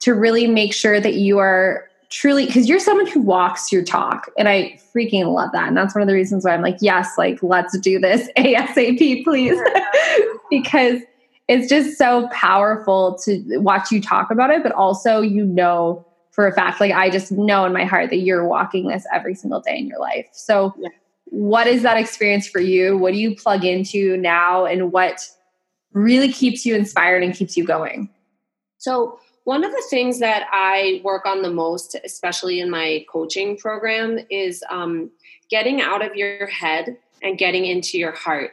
to 0.00 0.14
really 0.14 0.46
make 0.46 0.72
sure 0.72 1.00
that 1.00 1.14
you 1.14 1.38
are 1.38 1.88
truly 2.08 2.46
because 2.46 2.68
you're 2.68 2.80
someone 2.80 3.06
who 3.06 3.20
walks 3.20 3.70
your 3.70 3.84
talk 3.84 4.28
and 4.36 4.48
i 4.48 4.76
freaking 4.92 5.32
love 5.32 5.50
that. 5.52 5.68
And 5.68 5.76
that's 5.76 5.94
one 5.94 6.02
of 6.02 6.08
the 6.08 6.14
reasons 6.14 6.44
why 6.44 6.52
i'm 6.52 6.62
like 6.62 6.78
yes 6.80 7.16
like 7.16 7.40
let's 7.42 7.78
do 7.78 7.98
this 7.98 8.28
asap 8.36 9.24
please. 9.24 9.58
Because 10.50 11.00
it's 11.50 11.68
just 11.68 11.98
so 11.98 12.28
powerful 12.28 13.18
to 13.24 13.58
watch 13.58 13.90
you 13.90 14.00
talk 14.00 14.30
about 14.30 14.50
it, 14.50 14.62
but 14.62 14.70
also 14.70 15.20
you 15.20 15.44
know 15.44 16.06
for 16.30 16.46
a 16.46 16.52
fact, 16.52 16.78
like 16.78 16.92
I 16.92 17.10
just 17.10 17.32
know 17.32 17.64
in 17.64 17.72
my 17.72 17.84
heart 17.84 18.10
that 18.10 18.18
you're 18.18 18.46
walking 18.46 18.86
this 18.86 19.04
every 19.12 19.34
single 19.34 19.60
day 19.60 19.76
in 19.76 19.88
your 19.88 19.98
life. 19.98 20.28
So, 20.32 20.72
yeah. 20.78 20.90
what 21.24 21.66
is 21.66 21.82
that 21.82 21.96
experience 21.96 22.46
for 22.46 22.60
you? 22.60 22.96
What 22.96 23.12
do 23.12 23.18
you 23.18 23.34
plug 23.34 23.64
into 23.64 24.16
now, 24.16 24.64
and 24.64 24.92
what 24.92 25.28
really 25.92 26.32
keeps 26.32 26.64
you 26.64 26.76
inspired 26.76 27.24
and 27.24 27.34
keeps 27.34 27.56
you 27.56 27.64
going? 27.64 28.08
So, 28.78 29.18
one 29.42 29.64
of 29.64 29.72
the 29.72 29.84
things 29.90 30.20
that 30.20 30.46
I 30.52 31.00
work 31.02 31.26
on 31.26 31.42
the 31.42 31.50
most, 31.50 31.96
especially 32.04 32.60
in 32.60 32.70
my 32.70 33.04
coaching 33.10 33.56
program, 33.56 34.20
is 34.30 34.62
um, 34.70 35.10
getting 35.50 35.80
out 35.80 36.06
of 36.06 36.14
your 36.14 36.46
head 36.46 36.96
and 37.24 37.36
getting 37.36 37.64
into 37.64 37.98
your 37.98 38.12
heart. 38.12 38.52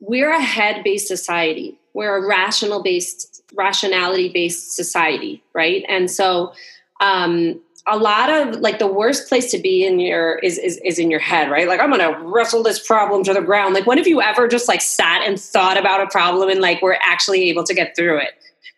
We're 0.00 0.32
a 0.32 0.42
head 0.42 0.82
based 0.82 1.06
society 1.06 1.78
we're 1.94 2.16
a 2.16 2.26
rational 2.26 2.82
based 2.82 3.42
rationality 3.54 4.28
based 4.28 4.74
society 4.74 5.42
right? 5.52 5.84
And 5.88 6.10
so 6.10 6.52
um 7.00 7.60
a 7.86 7.96
lot 7.96 8.30
of 8.30 8.60
like 8.60 8.78
the 8.78 8.86
worst 8.86 9.28
place 9.28 9.50
to 9.50 9.58
be 9.58 9.84
in 9.84 9.98
your 9.98 10.38
is, 10.38 10.56
is 10.56 10.78
is 10.84 10.98
in 10.98 11.10
your 11.10 11.20
head 11.20 11.50
right? 11.50 11.66
Like 11.66 11.80
i'm 11.80 11.90
gonna 11.90 12.18
wrestle 12.22 12.62
this 12.62 12.84
problem 12.84 13.24
to 13.24 13.34
the 13.34 13.42
ground. 13.42 13.74
Like 13.74 13.86
when 13.86 13.98
have 13.98 14.06
you 14.06 14.22
ever 14.22 14.48
just 14.48 14.68
like 14.68 14.80
sat 14.80 15.22
and 15.26 15.38
thought 15.38 15.76
about 15.76 16.00
a 16.00 16.06
problem 16.06 16.48
and 16.48 16.60
like 16.60 16.80
we're 16.82 16.98
actually 17.02 17.48
able 17.48 17.64
to 17.64 17.74
get 17.74 17.96
through 17.96 18.18
it 18.18 18.30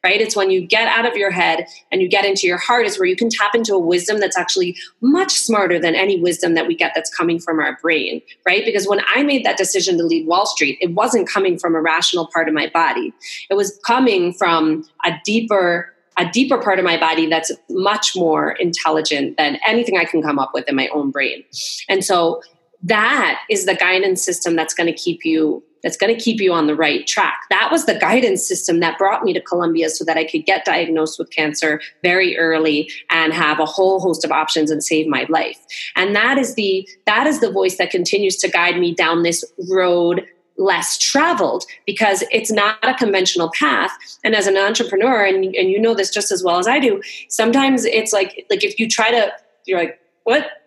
right? 0.05 0.21
It's 0.21 0.37
when 0.37 0.51
you 0.51 0.61
get 0.61 0.87
out 0.87 1.07
of 1.07 1.17
your 1.17 1.31
head 1.31 1.67
and 1.91 2.03
you 2.03 2.09
get 2.09 2.27
into 2.27 2.47
your 2.47 2.59
heart 2.59 2.87
is 2.87 2.99
where 2.99 3.09
you 3.09 3.17
can 3.17 3.31
tap 3.31 3.55
into 3.55 3.75
a 3.75 3.79
wisdom 3.79 4.21
that's 4.21 4.37
actually 4.37 4.77
much 5.01 5.33
smarter 5.33 5.81
than 5.81 5.95
any 5.95 6.21
wisdom 6.21 6.55
that 6.55 6.67
we 6.67 6.77
get 6.77 6.93
that's 6.95 7.13
coming 7.13 7.41
from 7.41 7.59
our 7.59 7.79
brain, 7.81 8.21
right? 8.47 8.65
Because 8.65 8.87
when 8.87 9.01
I 9.15 9.23
made 9.23 9.45
that 9.47 9.57
decision 9.57 9.97
to 9.99 10.05
leave 10.05 10.27
Wall 10.27 10.47
Street, 10.47 10.79
it 10.81 10.93
wasn't 10.93 11.29
coming 11.29 11.59
from 11.59 11.75
a 11.75 11.81
rational 11.81 12.29
part 12.33 12.49
of 12.49 12.55
my 12.55 12.69
body. 12.73 13.15
It 13.49 13.55
was 13.55 13.81
coming 13.85 14.35
from 14.35 14.85
a 15.05 15.13
deeper 15.25 15.91
a 16.17 16.31
deeper 16.31 16.59
part 16.59 16.79
of 16.79 16.85
my 16.85 16.97
body 16.97 17.27
that's 17.27 17.51
much 17.69 18.15
more 18.15 18.53
intelligent 18.53 19.37
than 19.37 19.59
anything 19.67 19.99
I 19.99 20.05
can 20.05 20.23
come 20.23 20.39
up 20.39 20.53
with 20.55 20.69
in 20.69 20.77
my 20.77 20.87
own 20.95 21.11
brain. 21.11 21.43
And 21.89 22.05
so 22.05 22.41
that 22.85 23.41
is 23.51 23.65
the 23.65 23.75
guidance 23.75 24.23
system 24.23 24.55
that's 24.55 24.75
going 24.75 24.87
to 24.87 24.93
keep 24.93 25.25
you 25.25 25.65
that's 25.85 25.97
going 25.97 26.13
to 26.13 26.21
keep 26.21 26.41
you 26.41 26.53
on 26.53 26.67
the 26.67 26.75
right 26.75 27.07
track. 27.07 27.43
That 27.51 27.71
was 27.71 27.87
the 27.87 27.95
guidance 27.95 28.47
system 28.47 28.81
that 28.81 28.99
brought 28.99 29.23
me 29.23 29.33
to 29.35 29.41
Colombia 29.41 29.91
so 29.91 30.05
that 30.05 30.17
I 30.17 30.25
could 30.25 30.47
get 30.47 30.65
diagnosed 30.65 31.19
with 31.19 31.31
cancer 31.31 31.81
very 32.03 32.37
early 32.37 32.91
and 33.11 33.33
have 33.33 33.61
a 33.61 33.67
whole 33.67 34.01
host 34.01 34.25
of 34.25 34.33
options 34.33 34.71
and 34.71 34.83
save 34.83 35.07
my 35.07 35.27
life. 35.29 35.59
And 35.95 36.17
that 36.17 36.39
is 36.39 36.55
the 36.55 36.89
that 37.07 37.27
is 37.27 37.41
the 37.41 37.53
voice 37.53 37.77
that 37.77 37.91
continues 37.91 38.37
to 38.39 38.49
guide 38.49 38.79
me 38.79 38.95
down 38.95 39.23
this 39.23 39.45
road 39.71 40.27
less 40.57 40.99
traveled 40.99 41.65
because 41.85 42.23
it's 42.31 42.51
not 42.51 42.79
a 42.83 42.95
conventional 42.95 43.51
path 43.59 43.91
and 44.23 44.35
as 44.37 44.47
an 44.47 44.57
entrepreneur 44.57 45.25
and, 45.25 45.45
and 45.57 45.69
you 45.69 45.81
know 45.81 45.95
this 45.95 46.11
just 46.11 46.31
as 46.31 46.45
well 46.45 46.61
as 46.61 46.69
i 46.69 46.79
do 46.79 47.03
sometimes 47.29 47.85
it's 47.85 48.13
like 48.13 48.47
like 48.51 48.63
if 48.63 48.79
you 48.79 48.89
try 48.89 49.11
to 49.11 49.33
you're 49.67 49.81
like 49.81 49.99
what 50.23 50.64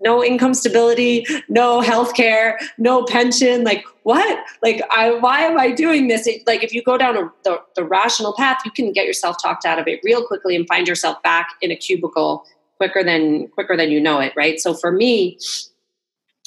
no 0.00 0.24
income 0.24 0.54
stability, 0.54 1.26
no 1.48 1.80
health 1.80 2.14
care, 2.14 2.58
no 2.78 3.04
pension. 3.04 3.64
Like, 3.64 3.84
what? 4.02 4.44
Like, 4.62 4.82
I, 4.90 5.12
why 5.12 5.40
am 5.40 5.58
I 5.58 5.70
doing 5.70 6.08
this? 6.08 6.26
It, 6.26 6.46
like, 6.46 6.64
if 6.64 6.72
you 6.72 6.82
go 6.82 6.96
down 6.96 7.16
a, 7.16 7.30
the, 7.44 7.60
the 7.76 7.84
rational 7.84 8.34
path, 8.34 8.60
you 8.64 8.70
can 8.70 8.92
get 8.92 9.06
yourself 9.06 9.36
talked 9.42 9.64
out 9.64 9.78
of 9.78 9.86
it 9.86 10.00
real 10.02 10.24
quickly 10.26 10.56
and 10.56 10.66
find 10.66 10.88
yourself 10.88 11.22
back 11.22 11.50
in 11.60 11.70
a 11.70 11.76
cubicle 11.76 12.44
quicker 12.76 13.04
than 13.04 13.48
quicker 13.48 13.76
than 13.76 13.90
you 13.90 14.00
know 14.00 14.20
it, 14.20 14.32
right? 14.34 14.58
So 14.58 14.72
for 14.72 14.90
me, 14.90 15.38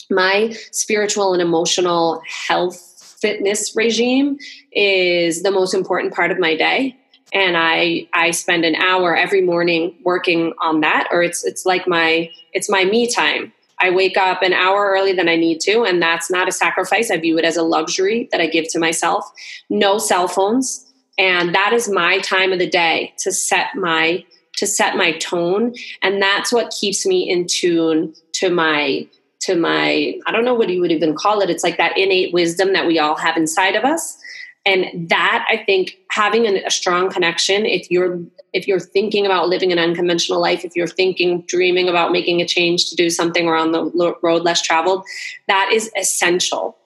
my 0.09 0.55
spiritual 0.71 1.33
and 1.33 1.41
emotional 1.41 2.21
health 2.47 2.89
fitness 3.21 3.73
regime 3.75 4.37
is 4.71 5.43
the 5.43 5.51
most 5.51 5.73
important 5.73 6.13
part 6.13 6.31
of 6.31 6.39
my 6.39 6.57
day 6.57 6.97
and 7.33 7.57
I 7.57 8.07
I 8.13 8.31
spend 8.31 8.63
an 8.63 8.75
hour 8.75 9.17
every 9.17 9.41
morning 9.41 9.95
working 10.03 10.53
on 10.61 10.81
that 10.81 11.07
or 11.11 11.23
it's 11.23 11.43
it's 11.43 11.65
like 11.65 11.87
my 11.87 12.29
it's 12.53 12.69
my 12.69 12.85
me 12.85 13.11
time. 13.11 13.51
I 13.79 13.89
wake 13.89 14.15
up 14.15 14.41
an 14.43 14.53
hour 14.53 14.91
early 14.91 15.13
than 15.13 15.27
I 15.27 15.35
need 15.35 15.59
to 15.61 15.83
and 15.83 16.01
that's 16.01 16.29
not 16.29 16.47
a 16.47 16.51
sacrifice. 16.51 17.11
I 17.11 17.17
view 17.17 17.37
it 17.37 17.45
as 17.45 17.57
a 17.57 17.63
luxury 17.63 18.29
that 18.31 18.39
I 18.39 18.47
give 18.47 18.69
to 18.69 18.79
myself. 18.79 19.25
No 19.69 19.97
cell 19.97 20.27
phones 20.27 20.85
and 21.17 21.53
that 21.53 21.73
is 21.73 21.89
my 21.89 22.19
time 22.19 22.53
of 22.53 22.59
the 22.59 22.69
day 22.69 23.13
to 23.19 23.31
set 23.31 23.75
my 23.75 24.23
to 24.57 24.67
set 24.67 24.95
my 24.95 25.13
tone 25.17 25.73
and 26.03 26.21
that's 26.21 26.53
what 26.53 26.73
keeps 26.79 27.05
me 27.05 27.27
in 27.27 27.47
tune 27.47 28.13
to 28.33 28.51
my 28.51 29.07
to 29.41 29.55
my 29.55 30.15
I 30.27 30.31
don't 30.31 30.45
know 30.45 30.53
what 30.53 30.69
you 30.69 30.79
would 30.81 30.91
even 30.91 31.15
call 31.15 31.41
it. 31.41 31.49
It's 31.49 31.63
like 31.63 31.77
that 31.77 31.97
innate 31.97 32.31
wisdom 32.31 32.73
that 32.73 32.85
we 32.85 32.99
all 32.99 33.15
have 33.15 33.35
inside 33.35 33.75
of 33.75 33.83
us 33.83 34.17
and 34.65 35.09
that 35.09 35.45
i 35.49 35.57
think 35.57 35.97
having 36.09 36.45
a 36.47 36.71
strong 36.71 37.09
connection 37.09 37.65
if 37.65 37.89
you're 37.89 38.19
if 38.53 38.67
you're 38.67 38.79
thinking 38.79 39.25
about 39.25 39.49
living 39.49 39.71
an 39.71 39.79
unconventional 39.79 40.39
life 40.39 40.63
if 40.63 40.75
you're 40.75 40.87
thinking 40.87 41.43
dreaming 41.47 41.89
about 41.89 42.11
making 42.11 42.41
a 42.41 42.47
change 42.47 42.89
to 42.89 42.95
do 42.95 43.09
something 43.09 43.47
around 43.47 43.71
the 43.71 44.15
road 44.21 44.43
less 44.43 44.61
traveled 44.61 45.03
that 45.47 45.69
is 45.73 45.91
essential. 45.97 46.77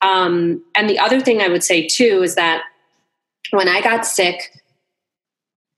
Um, 0.00 0.64
and 0.74 0.90
the 0.90 0.98
other 0.98 1.20
thing 1.20 1.40
i 1.40 1.48
would 1.48 1.62
say 1.62 1.86
too 1.86 2.22
is 2.22 2.34
that 2.34 2.62
when 3.50 3.68
i 3.68 3.80
got 3.80 4.04
sick 4.06 4.50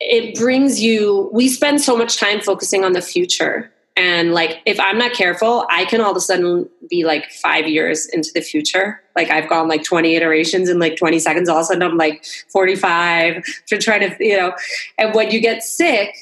it 0.01 0.35
brings 0.35 0.81
you 0.81 1.31
we 1.33 1.49
spend 1.49 1.81
so 1.81 1.97
much 1.97 2.17
time 2.17 2.41
focusing 2.41 2.85
on 2.85 2.93
the 2.93 3.03
future 3.03 3.74
and 3.97 4.35
like, 4.35 4.61
if 4.67 4.81
I'm 4.81 4.99
not 4.99 5.13
careful, 5.13 5.67
I 5.71 5.85
can 5.85 6.01
all 6.01 6.11
of 6.11 6.17
a 6.17 6.21
sudden 6.21 6.69
be 6.91 7.05
like 7.05 7.31
five 7.31 7.69
years 7.69 8.07
into 8.07 8.31
the 8.35 8.41
future. 8.41 9.01
Like, 9.15 9.31
I've 9.31 9.49
gone 9.49 9.69
like 9.69 9.85
20 9.85 10.17
iterations 10.17 10.69
in 10.69 10.81
like 10.81 10.97
20 10.97 11.21
seconds. 11.21 11.49
All 11.49 11.59
of 11.59 11.63
a 11.63 11.65
sudden, 11.67 11.83
I'm 11.83 11.97
like 11.97 12.25
45 12.53 13.45
to 13.69 13.79
try 13.79 13.99
to, 13.99 14.17
you 14.19 14.37
know. 14.37 14.53
And 14.99 15.15
when 15.15 15.31
you 15.31 15.41
get 15.41 15.63
sick, 15.63 16.17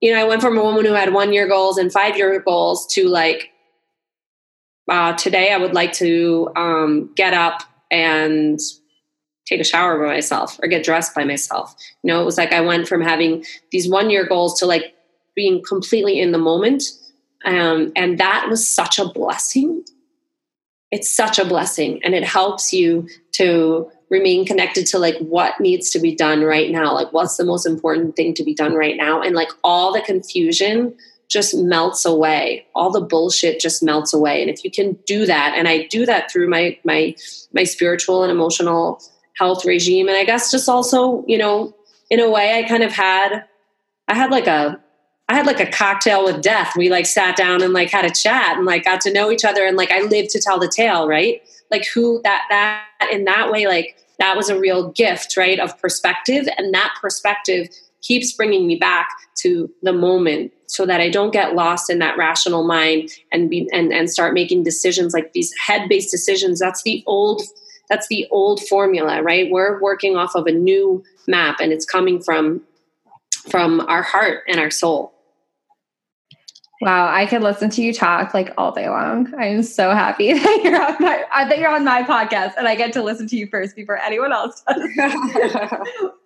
you 0.00 0.12
know, 0.12 0.20
I 0.20 0.24
went 0.24 0.42
from 0.42 0.58
a 0.58 0.62
woman 0.62 0.84
who 0.84 0.94
had 0.94 1.12
one 1.12 1.32
year 1.32 1.46
goals 1.46 1.78
and 1.78 1.92
five 1.92 2.16
year 2.16 2.40
goals 2.40 2.92
to 2.94 3.08
like, 3.08 3.50
uh, 4.88 5.12
today 5.12 5.52
I 5.52 5.58
would 5.58 5.74
like 5.74 5.92
to 5.94 6.50
um, 6.56 7.12
get 7.14 7.34
up 7.34 7.62
and 7.92 8.58
take 9.46 9.60
a 9.60 9.64
shower 9.64 9.96
by 9.98 10.14
myself 10.14 10.58
or 10.60 10.66
get 10.66 10.84
dressed 10.84 11.14
by 11.14 11.22
myself. 11.22 11.76
You 12.02 12.12
know, 12.12 12.20
it 12.20 12.24
was 12.24 12.36
like 12.36 12.52
I 12.52 12.62
went 12.62 12.88
from 12.88 13.00
having 13.00 13.44
these 13.70 13.88
one 13.88 14.10
year 14.10 14.26
goals 14.26 14.58
to 14.58 14.66
like 14.66 14.94
being 15.34 15.62
completely 15.62 16.20
in 16.20 16.32
the 16.32 16.38
moment. 16.38 16.84
Um, 17.44 17.92
and 17.96 18.18
that 18.18 18.46
was 18.48 18.66
such 18.66 18.98
a 18.98 19.08
blessing. 19.08 19.84
It's 20.90 21.10
such 21.10 21.38
a 21.38 21.44
blessing. 21.44 22.00
And 22.04 22.14
it 22.14 22.24
helps 22.24 22.72
you 22.72 23.08
to 23.32 23.90
remain 24.10 24.44
connected 24.44 24.86
to 24.86 24.98
like 24.98 25.16
what 25.18 25.58
needs 25.58 25.90
to 25.90 25.98
be 25.98 26.14
done 26.14 26.42
right 26.42 26.70
now. 26.70 26.94
Like, 26.94 27.12
what's 27.12 27.36
the 27.36 27.46
most 27.46 27.66
important 27.66 28.14
thing 28.14 28.34
to 28.34 28.44
be 28.44 28.54
done 28.54 28.74
right 28.74 28.96
now? 28.96 29.22
And 29.22 29.34
like 29.34 29.50
all 29.64 29.92
the 29.92 30.02
confusion 30.02 30.94
just 31.32 31.56
melts 31.56 32.04
away 32.04 32.66
all 32.74 32.90
the 32.90 33.00
bullshit 33.00 33.58
just 33.58 33.82
melts 33.82 34.12
away 34.12 34.42
and 34.42 34.50
if 34.50 34.62
you 34.62 34.70
can 34.70 34.92
do 35.06 35.24
that 35.24 35.54
and 35.56 35.66
i 35.66 35.86
do 35.86 36.04
that 36.04 36.30
through 36.30 36.46
my 36.46 36.78
my 36.84 37.14
my 37.54 37.64
spiritual 37.64 38.22
and 38.22 38.30
emotional 38.30 39.00
health 39.38 39.64
regime 39.64 40.08
and 40.08 40.16
i 40.16 40.24
guess 40.24 40.50
just 40.50 40.68
also 40.68 41.24
you 41.26 41.38
know 41.38 41.74
in 42.10 42.20
a 42.20 42.30
way 42.30 42.58
i 42.58 42.68
kind 42.68 42.82
of 42.82 42.92
had 42.92 43.44
i 44.08 44.14
had 44.14 44.30
like 44.30 44.46
a 44.46 44.78
I 45.32 45.36
had 45.36 45.46
like 45.46 45.60
a 45.60 45.66
cocktail 45.66 46.24
with 46.26 46.42
death. 46.42 46.74
We 46.76 46.90
like 46.90 47.06
sat 47.06 47.36
down 47.36 47.62
and 47.62 47.72
like 47.72 47.88
had 47.88 48.04
a 48.04 48.10
chat 48.10 48.58
and 48.58 48.66
like 48.66 48.84
got 48.84 49.00
to 49.00 49.12
know 49.12 49.30
each 49.30 49.46
other 49.46 49.64
and 49.64 49.78
like 49.78 49.90
I 49.90 50.02
lived 50.02 50.28
to 50.30 50.42
tell 50.42 50.58
the 50.58 50.68
tale, 50.68 51.08
right? 51.08 51.40
Like 51.70 51.86
who 51.86 52.20
that 52.22 52.42
that 52.50 53.10
in 53.10 53.24
that 53.24 53.50
way 53.50 53.66
like 53.66 53.96
that 54.18 54.36
was 54.36 54.50
a 54.50 54.60
real 54.60 54.90
gift, 54.90 55.38
right? 55.38 55.58
Of 55.58 55.80
perspective 55.80 56.46
and 56.58 56.74
that 56.74 56.94
perspective 57.00 57.68
keeps 58.02 58.34
bringing 58.34 58.66
me 58.66 58.76
back 58.76 59.08
to 59.36 59.72
the 59.82 59.94
moment 59.94 60.52
so 60.66 60.84
that 60.84 61.00
I 61.00 61.08
don't 61.08 61.32
get 61.32 61.54
lost 61.54 61.88
in 61.88 61.98
that 62.00 62.18
rational 62.18 62.62
mind 62.62 63.08
and 63.32 63.48
be 63.48 63.70
and 63.72 63.90
and 63.90 64.10
start 64.10 64.34
making 64.34 64.64
decisions 64.64 65.14
like 65.14 65.32
these 65.32 65.50
head-based 65.66 66.10
decisions. 66.10 66.58
That's 66.58 66.82
the 66.82 67.02
old 67.06 67.40
that's 67.88 68.08
the 68.08 68.26
old 68.30 68.60
formula, 68.68 69.22
right? 69.22 69.50
We're 69.50 69.80
working 69.80 70.14
off 70.14 70.34
of 70.34 70.46
a 70.46 70.52
new 70.52 71.02
map 71.26 71.56
and 71.58 71.72
it's 71.72 71.86
coming 71.86 72.22
from 72.22 72.60
from 73.50 73.80
our 73.88 74.02
heart 74.02 74.44
and 74.46 74.60
our 74.60 74.70
soul. 74.70 75.14
Wow, 76.82 77.14
I 77.14 77.26
could 77.26 77.42
listen 77.42 77.70
to 77.70 77.80
you 77.80 77.94
talk 77.94 78.34
like 78.34 78.52
all 78.58 78.72
day 78.72 78.88
long. 78.88 79.32
I'm 79.38 79.62
so 79.62 79.92
happy 79.92 80.32
that 80.38 80.60
you're 80.64 80.84
on 80.84 80.96
my 80.98 81.24
uh, 81.32 81.48
that 81.48 81.60
you're 81.60 81.72
on 81.72 81.84
my 81.84 82.02
podcast 82.02 82.54
and 82.58 82.66
I 82.66 82.74
get 82.74 82.92
to 82.94 83.04
listen 83.04 83.28
to 83.28 83.36
you 83.36 83.46
first 83.46 83.76
before 83.76 83.98
anyone 83.98 84.32
else 84.32 84.64
does. 84.66 84.82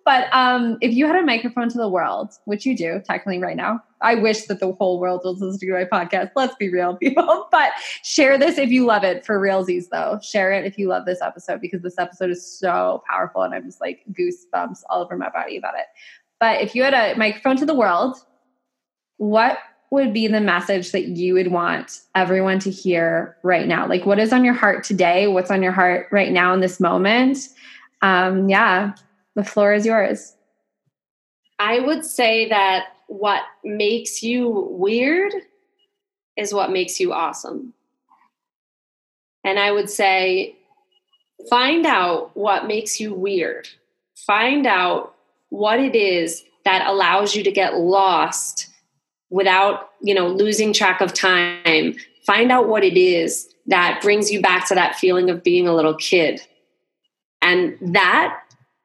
but 0.03 0.33
um, 0.33 0.79
if 0.81 0.95
you 0.95 1.05
had 1.05 1.15
a 1.15 1.21
microphone 1.21 1.69
to 1.69 1.77
the 1.77 1.87
world, 1.87 2.33
which 2.45 2.65
you 2.65 2.75
do 2.75 2.99
technically 3.05 3.37
right 3.37 3.55
now, 3.55 3.83
I 4.01 4.15
wish 4.15 4.47
that 4.47 4.59
the 4.59 4.71
whole 4.71 4.99
world 4.99 5.21
was 5.23 5.39
listening 5.39 5.69
to 5.69 5.85
my 5.91 6.05
podcast. 6.05 6.31
Let's 6.35 6.55
be 6.55 6.69
real, 6.69 6.95
people. 6.99 7.47
But 7.51 7.73
share 8.01 8.39
this 8.39 8.57
if 8.57 8.71
you 8.71 8.83
love 8.83 9.03
it 9.03 9.27
for 9.27 9.39
realsies, 9.39 9.89
though. 9.91 10.19
Share 10.23 10.51
it 10.51 10.65
if 10.65 10.79
you 10.79 10.87
love 10.87 11.05
this 11.05 11.21
episode 11.21 11.61
because 11.61 11.83
this 11.83 11.99
episode 11.99 12.31
is 12.31 12.43
so 12.43 13.03
powerful 13.07 13.43
and 13.43 13.53
I'm 13.53 13.65
just 13.65 13.79
like 13.79 14.03
goosebumps 14.11 14.79
all 14.89 15.03
over 15.03 15.17
my 15.17 15.29
body 15.29 15.55
about 15.57 15.75
it. 15.75 15.85
But 16.39 16.61
if 16.61 16.73
you 16.73 16.81
had 16.81 16.95
a 16.95 17.15
microphone 17.15 17.57
to 17.57 17.65
the 17.67 17.75
world, 17.75 18.17
what 19.17 19.59
would 19.89 20.13
be 20.13 20.27
the 20.27 20.41
message 20.41 20.91
that 20.91 21.07
you 21.07 21.33
would 21.33 21.51
want 21.51 22.01
everyone 22.13 22.59
to 22.59 22.71
hear 22.71 23.37
right 23.43 23.67
now? 23.67 23.87
Like, 23.87 24.05
what 24.05 24.19
is 24.19 24.33
on 24.33 24.43
your 24.43 24.53
heart 24.53 24.83
today? 24.83 25.27
What's 25.27 25.51
on 25.51 25.63
your 25.63 25.71
heart 25.71 26.07
right 26.11 26.31
now 26.31 26.53
in 26.53 26.59
this 26.59 26.79
moment? 26.79 27.47
Um, 28.01 28.49
yeah, 28.49 28.93
the 29.35 29.43
floor 29.43 29.73
is 29.73 29.85
yours. 29.85 30.35
I 31.59 31.79
would 31.79 32.05
say 32.05 32.49
that 32.49 32.87
what 33.07 33.41
makes 33.63 34.21
you 34.21 34.49
weird 34.71 35.33
is 36.35 36.53
what 36.53 36.71
makes 36.71 36.99
you 36.99 37.13
awesome. 37.13 37.73
And 39.43 39.57
I 39.57 39.71
would 39.71 39.89
say, 39.89 40.55
find 41.49 41.85
out 41.85 42.35
what 42.35 42.67
makes 42.67 42.99
you 42.99 43.13
weird. 43.13 43.69
Find 44.25 44.67
out 44.67 45.15
what 45.49 45.79
it 45.79 45.95
is 45.95 46.43
that 46.65 46.85
allows 46.85 47.35
you 47.35 47.43
to 47.43 47.51
get 47.51 47.77
lost 47.77 48.67
without 49.29 49.89
you 50.01 50.13
know 50.13 50.27
losing 50.27 50.73
track 50.73 51.01
of 51.01 51.13
time 51.13 51.95
find 52.25 52.51
out 52.51 52.67
what 52.67 52.83
it 52.83 52.97
is 52.97 53.53
that 53.67 54.01
brings 54.01 54.29
you 54.31 54.41
back 54.41 54.67
to 54.67 54.75
that 54.75 54.95
feeling 54.95 55.29
of 55.29 55.43
being 55.43 55.67
a 55.67 55.73
little 55.73 55.95
kid. 55.95 56.41
And 57.41 57.77
that 57.93 58.39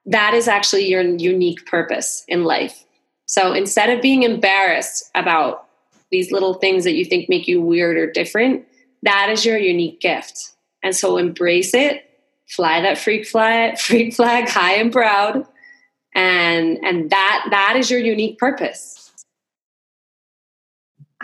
that 0.07 0.35
is 0.35 0.49
actually 0.49 0.89
your 0.89 1.03
unique 1.03 1.65
purpose 1.67 2.25
in 2.27 2.45
life. 2.45 2.85
So 3.27 3.53
instead 3.53 3.91
of 3.91 4.03
being 4.03 4.25
embarrassed 4.25 5.09
about 5.15 5.69
these 6.11 6.33
little 6.33 6.55
things 6.55 6.85
that 6.85 6.95
you 6.95 7.05
think 7.05 7.29
make 7.29 7.47
you 7.47 7.61
weird 7.61 7.97
or 7.97 8.11
different 8.11 8.67
that 9.05 9.31
is 9.31 9.45
your 9.45 9.59
unique 9.59 10.01
gift. 10.01 10.51
And 10.83 10.95
so 10.95 11.17
embrace 11.17 11.75
it 11.75 12.05
fly 12.49 12.81
that 12.83 12.99
freak 12.99 13.27
flag 13.27 13.79
freak 13.79 14.15
flag 14.15 14.49
high 14.49 14.75
and 14.75 14.93
proud 14.93 15.47
and 16.15 16.79
and 16.85 17.11
that 17.11 17.47
that 17.51 17.77
is 17.77 17.91
your 17.91 18.01
unique 18.01 18.39
purpose 18.39 19.02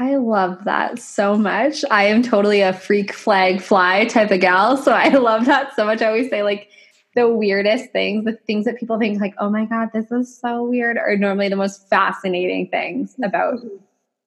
I 0.00 0.14
love 0.16 0.62
that 0.64 1.00
so 1.00 1.36
much. 1.36 1.84
I 1.90 2.04
am 2.04 2.22
totally 2.22 2.60
a 2.60 2.72
freak 2.72 3.12
flag 3.12 3.60
fly 3.60 4.04
type 4.04 4.30
of 4.30 4.40
gal. 4.40 4.76
So 4.76 4.92
I 4.92 5.08
love 5.18 5.46
that 5.46 5.74
so 5.74 5.84
much. 5.84 6.00
I 6.00 6.06
always 6.06 6.30
say, 6.30 6.44
like, 6.44 6.70
the 7.16 7.28
weirdest 7.28 7.90
things, 7.90 8.24
the 8.24 8.34
things 8.46 8.64
that 8.64 8.78
people 8.78 8.96
think, 8.98 9.20
like, 9.20 9.34
oh 9.38 9.50
my 9.50 9.64
God, 9.64 9.88
this 9.92 10.12
is 10.12 10.38
so 10.38 10.62
weird, 10.62 10.98
are 10.98 11.16
normally 11.16 11.48
the 11.48 11.56
most 11.56 11.88
fascinating 11.88 12.68
things 12.68 13.12
mm-hmm. 13.12 13.24
about 13.24 13.58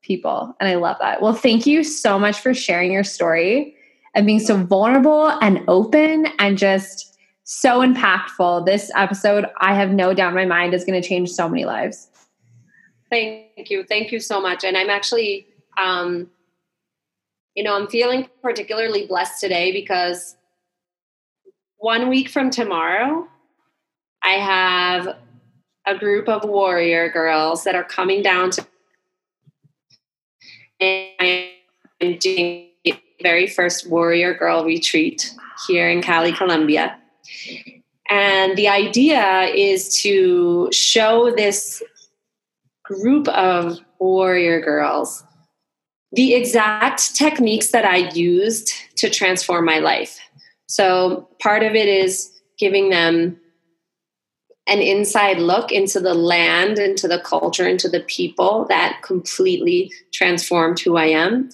people. 0.02 0.54
And 0.60 0.68
I 0.68 0.76
love 0.76 0.98
that. 1.00 1.22
Well, 1.22 1.34
thank 1.34 1.66
you 1.66 1.86
so 1.86 2.20
much 2.20 2.40
for 2.40 2.54
sharing 2.54 2.92
your 2.92 3.06
story 3.06 3.76
and 4.14 4.26
being 4.26 4.40
so 4.40 4.58
vulnerable 4.58 5.28
and 5.42 5.64
open 5.70 6.28
and 6.40 6.58
just 6.58 7.18
so 7.46 7.80
impactful. 7.80 8.66
This 8.66 8.92
episode, 8.94 9.46
I 9.62 9.74
have 9.74 9.92
no 9.92 10.14
doubt 10.14 10.30
in 10.30 10.36
my 10.36 10.46
mind, 10.46 10.74
is 10.74 10.84
going 10.84 11.02
to 11.02 11.08
change 11.08 11.30
so 11.30 11.48
many 11.48 11.64
lives. 11.64 12.10
Thank 13.10 13.70
you. 13.70 13.84
Thank 13.84 14.12
you 14.12 14.20
so 14.20 14.42
much. 14.42 14.64
And 14.64 14.76
I'm 14.76 14.90
actually 14.90 15.48
um, 15.78 16.30
you 17.56 17.64
know, 17.64 17.76
I'm 17.76 17.88
feeling 17.88 18.30
particularly 18.42 19.06
blessed 19.08 19.42
today 19.42 19.72
because 19.72 20.36
one 21.78 22.10
week 22.10 22.30
from 22.30 22.50
tomorrow, 22.50 23.28
I 24.24 24.34
have 24.34 25.18
a 25.86 25.98
group 25.98 26.30
of 26.30 26.44
warrior 26.48 27.10
girls 27.10 27.64
that 27.64 27.76
are 27.76 27.84
coming 27.84 28.22
down 28.22 28.52
to 28.52 28.66
and 30.80 31.50
I'm 32.02 32.18
doing 32.18 32.70
the 32.84 32.96
very 33.22 33.48
first 33.48 33.90
warrior 33.90 34.34
girl 34.34 34.66
retreat 34.66 35.34
here 35.68 35.90
in 35.90 36.02
Cali, 36.02 36.32
Colombia. 36.32 36.98
And 38.10 38.58
the 38.58 38.68
idea 38.68 39.44
is 39.44 40.02
to 40.02 40.70
show 40.72 41.32
this 41.36 41.84
group 42.84 43.28
of 43.28 43.80
warrior 44.00 44.60
girls 44.60 45.24
the 46.12 46.34
exact 46.34 47.16
techniques 47.16 47.72
that 47.72 47.86
I 47.86 48.10
used 48.10 48.72
to 48.98 49.10
transform 49.10 49.66
my 49.66 49.80
life. 49.80 50.20
So, 50.68 51.28
part 51.42 51.64
of 51.64 51.76
it 51.76 51.88
is 51.88 52.32
giving 52.58 52.90
them 52.90 53.40
an 54.68 54.80
inside 54.80 55.40
look 55.40 55.72
into 55.72 56.00
the 56.00 56.14
land, 56.14 56.80
into 56.80 57.08
the 57.08 57.20
culture, 57.20 57.68
into 57.68 57.90
the 57.90 58.02
people 58.02 58.66
that 58.70 59.02
completely 59.04 59.92
transformed 60.14 60.80
who 60.80 60.98
I 60.98 61.06
am. 61.06 61.50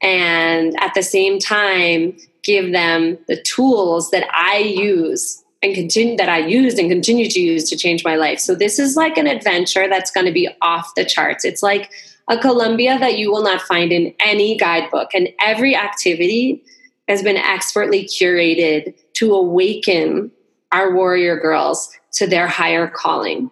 And 0.00 0.74
at 0.80 0.94
the 0.94 1.02
same 1.02 1.38
time, 1.38 2.16
give 2.42 2.72
them 2.72 3.18
the 3.26 3.40
tools 3.42 4.10
that 4.10 4.28
I 4.32 4.58
use 4.58 5.42
and 5.62 5.74
continue 5.74 6.16
that 6.18 6.28
I 6.28 6.38
used 6.38 6.78
and 6.78 6.90
continue 6.90 7.28
to 7.28 7.40
use 7.40 7.68
to 7.70 7.76
change 7.76 8.04
my 8.04 8.16
life. 8.16 8.38
So 8.38 8.54
this 8.54 8.78
is 8.78 8.96
like 8.96 9.16
an 9.16 9.26
adventure 9.26 9.88
that's 9.88 10.10
going 10.10 10.26
to 10.26 10.32
be 10.32 10.48
off 10.60 10.94
the 10.94 11.06
charts. 11.06 11.44
It's 11.44 11.62
like 11.62 11.90
a 12.28 12.38
Colombia 12.38 12.98
that 12.98 13.18
you 13.18 13.30
will 13.30 13.42
not 13.42 13.60
find 13.62 13.92
in 13.92 14.14
any 14.20 14.56
guidebook. 14.56 15.10
And 15.14 15.28
every 15.40 15.76
activity 15.76 16.62
has 17.08 17.22
been 17.22 17.36
expertly 17.36 18.04
curated 18.04 18.94
to 19.14 19.34
awaken 19.34 20.30
our 20.72 20.94
warrior 20.94 21.38
girls 21.38 21.90
to 22.12 22.26
their 22.26 22.48
higher 22.48 22.86
calling. 22.88 23.50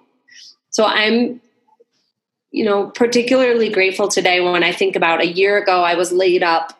So 0.70 0.84
I'm 0.84 1.40
you 2.50 2.64
know 2.64 2.88
particularly 2.90 3.70
grateful 3.70 4.08
today 4.08 4.40
when 4.40 4.62
I 4.62 4.72
think 4.72 4.94
about 4.94 5.22
a 5.22 5.26
year 5.26 5.56
ago 5.56 5.82
I 5.82 5.94
was 5.94 6.12
laid 6.12 6.42
up 6.42 6.78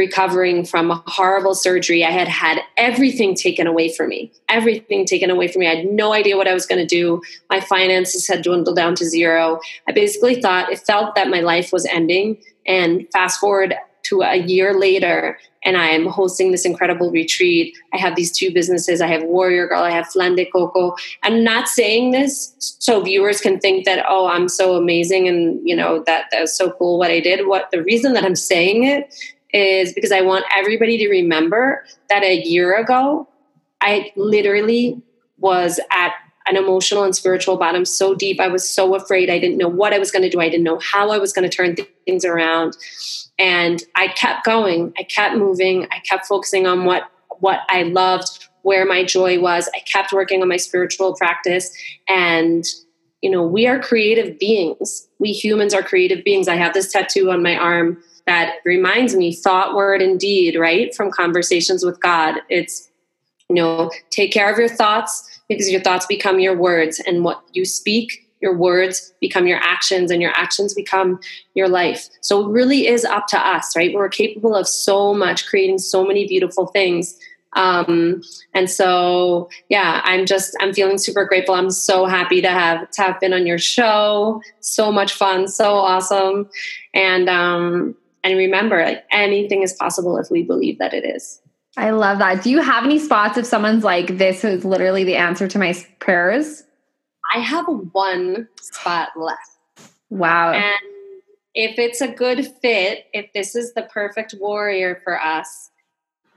recovering 0.00 0.64
from 0.64 0.90
a 0.90 1.02
horrible 1.06 1.54
surgery. 1.54 2.02
I 2.02 2.10
had 2.10 2.26
had 2.26 2.60
everything 2.78 3.34
taken 3.34 3.66
away 3.66 3.92
from 3.92 4.08
me, 4.08 4.32
everything 4.48 5.04
taken 5.04 5.28
away 5.28 5.46
from 5.46 5.60
me. 5.60 5.68
I 5.68 5.74
had 5.74 5.92
no 5.92 6.14
idea 6.14 6.38
what 6.38 6.48
I 6.48 6.54
was 6.54 6.64
going 6.64 6.80
to 6.80 6.86
do. 6.86 7.20
My 7.50 7.60
finances 7.60 8.26
had 8.26 8.42
dwindled 8.42 8.76
down 8.76 8.94
to 8.94 9.04
zero. 9.04 9.60
I 9.86 9.92
basically 9.92 10.40
thought 10.40 10.72
it 10.72 10.78
felt 10.78 11.14
that 11.16 11.28
my 11.28 11.40
life 11.40 11.70
was 11.70 11.84
ending. 11.84 12.38
And 12.66 13.06
fast 13.12 13.40
forward 13.40 13.74
to 14.04 14.22
a 14.22 14.36
year 14.36 14.72
later, 14.78 15.38
and 15.64 15.76
I 15.76 15.88
am 15.88 16.06
hosting 16.06 16.50
this 16.50 16.64
incredible 16.64 17.10
retreat. 17.10 17.76
I 17.92 17.98
have 17.98 18.16
these 18.16 18.32
two 18.32 18.50
businesses. 18.52 19.02
I 19.02 19.08
have 19.08 19.22
Warrior 19.22 19.68
Girl, 19.68 19.82
I 19.82 19.90
have 19.90 20.06
Flan 20.06 20.34
de 20.34 20.46
Coco. 20.46 20.96
I'm 21.22 21.44
not 21.44 21.68
saying 21.68 22.12
this 22.12 22.54
so 22.58 23.02
viewers 23.02 23.42
can 23.42 23.60
think 23.60 23.84
that, 23.84 24.04
oh, 24.08 24.26
I'm 24.28 24.48
so 24.48 24.76
amazing 24.76 25.28
and 25.28 25.60
you 25.68 25.76
know 25.76 26.02
that 26.06 26.26
that 26.30 26.40
was 26.40 26.56
so 26.56 26.70
cool 26.70 26.98
what 26.98 27.10
I 27.10 27.20
did. 27.20 27.46
What 27.46 27.70
the 27.70 27.82
reason 27.82 28.14
that 28.14 28.24
I'm 28.24 28.36
saying 28.36 28.84
it 28.84 29.14
is 29.52 29.92
because 29.92 30.12
I 30.12 30.20
want 30.20 30.44
everybody 30.56 30.98
to 30.98 31.08
remember 31.08 31.84
that 32.08 32.22
a 32.22 32.40
year 32.40 32.76
ago, 32.76 33.28
I 33.80 34.12
literally 34.16 35.02
was 35.38 35.80
at 35.90 36.12
an 36.46 36.56
emotional 36.56 37.04
and 37.04 37.14
spiritual 37.14 37.56
bottom 37.56 37.84
so 37.84 38.14
deep. 38.14 38.40
I 38.40 38.48
was 38.48 38.68
so 38.68 38.94
afraid. 38.94 39.30
I 39.30 39.38
didn't 39.38 39.58
know 39.58 39.68
what 39.68 39.92
I 39.92 39.98
was 39.98 40.10
going 40.10 40.22
to 40.22 40.28
do. 40.28 40.40
I 40.40 40.48
didn't 40.48 40.64
know 40.64 40.78
how 40.78 41.10
I 41.10 41.18
was 41.18 41.32
going 41.32 41.48
to 41.48 41.54
turn 41.54 41.76
things 42.04 42.24
around. 42.24 42.76
And 43.38 43.82
I 43.94 44.08
kept 44.08 44.44
going. 44.44 44.92
I 44.98 45.04
kept 45.04 45.36
moving. 45.36 45.86
I 45.90 46.00
kept 46.00 46.26
focusing 46.26 46.66
on 46.66 46.84
what 46.84 47.10
what 47.38 47.60
I 47.68 47.84
loved, 47.84 48.48
where 48.62 48.84
my 48.84 49.02
joy 49.04 49.40
was. 49.40 49.68
I 49.74 49.78
kept 49.80 50.12
working 50.12 50.42
on 50.42 50.48
my 50.48 50.58
spiritual 50.58 51.14
practice 51.14 51.74
and 52.08 52.64
you 53.22 53.30
know, 53.30 53.42
we 53.42 53.66
are 53.66 53.78
creative 53.78 54.38
beings. 54.38 55.06
We 55.18 55.32
humans 55.32 55.74
are 55.74 55.82
creative 55.82 56.24
beings. 56.24 56.48
I 56.48 56.56
have 56.56 56.72
this 56.72 56.90
tattoo 56.90 57.30
on 57.30 57.42
my 57.42 57.54
arm 57.54 58.02
that 58.30 58.58
reminds 58.64 59.16
me 59.16 59.34
thought, 59.34 59.74
word, 59.74 60.00
and 60.00 60.20
deed, 60.20 60.56
right? 60.56 60.94
From 60.94 61.10
conversations 61.10 61.84
with 61.84 62.00
God. 62.00 62.36
It's, 62.48 62.88
you 63.48 63.56
know, 63.56 63.90
take 64.10 64.32
care 64.32 64.52
of 64.52 64.56
your 64.56 64.68
thoughts 64.68 65.40
because 65.48 65.68
your 65.68 65.80
thoughts 65.80 66.06
become 66.06 66.38
your 66.38 66.56
words, 66.56 67.00
and 67.00 67.24
what 67.24 67.42
you 67.52 67.64
speak 67.64 68.26
your 68.40 68.56
words 68.56 69.12
become 69.20 69.46
your 69.46 69.58
actions 69.58 70.10
and 70.10 70.22
your 70.22 70.30
actions 70.34 70.72
become 70.72 71.20
your 71.54 71.68
life. 71.68 72.08
So 72.22 72.46
it 72.46 72.50
really 72.50 72.86
is 72.86 73.04
up 73.04 73.26
to 73.28 73.38
us 73.38 73.76
right? 73.76 73.92
We're 73.92 74.08
capable 74.08 74.54
of 74.54 74.66
so 74.66 75.12
much 75.12 75.46
creating 75.46 75.78
so 75.78 76.06
many 76.06 76.26
beautiful 76.26 76.66
things. 76.68 77.18
Um, 77.54 78.22
and 78.54 78.70
so 78.70 79.50
yeah 79.68 80.02
i'm 80.04 80.24
just 80.24 80.56
i'm 80.60 80.72
feeling 80.72 80.98
super 80.98 81.24
grateful. 81.24 81.56
I'm 81.56 81.70
so 81.70 82.06
happy 82.06 82.40
to 82.40 82.48
have 82.48 82.88
to 82.92 83.02
have 83.02 83.18
been 83.18 83.32
on 83.32 83.44
your 83.44 83.58
show. 83.58 84.40
So 84.60 84.92
much 84.92 85.12
fun 85.14 85.48
so 85.48 85.74
awesome. 85.74 86.48
And 86.94 87.28
um 87.28 87.96
and 88.24 88.36
remember 88.36 88.82
like 88.84 89.04
anything 89.10 89.62
is 89.62 89.72
possible 89.74 90.18
if 90.18 90.30
we 90.30 90.42
believe 90.42 90.78
that 90.78 90.94
it 90.94 91.04
is 91.04 91.40
i 91.76 91.90
love 91.90 92.18
that 92.18 92.42
do 92.42 92.50
you 92.50 92.60
have 92.60 92.84
any 92.84 92.98
spots 92.98 93.38
if 93.38 93.46
someone's 93.46 93.84
like 93.84 94.18
this 94.18 94.44
is 94.44 94.64
literally 94.64 95.04
the 95.04 95.16
answer 95.16 95.46
to 95.48 95.58
my 95.58 95.74
prayers 95.98 96.64
i 97.34 97.38
have 97.38 97.66
one 97.92 98.48
spot 98.60 99.08
left 99.16 99.40
wow 100.10 100.52
and 100.52 100.80
if 101.54 101.78
it's 101.78 102.00
a 102.00 102.08
good 102.08 102.46
fit 102.60 103.06
if 103.12 103.32
this 103.32 103.54
is 103.54 103.74
the 103.74 103.82
perfect 103.82 104.34
warrior 104.38 105.00
for 105.04 105.20
us 105.20 105.70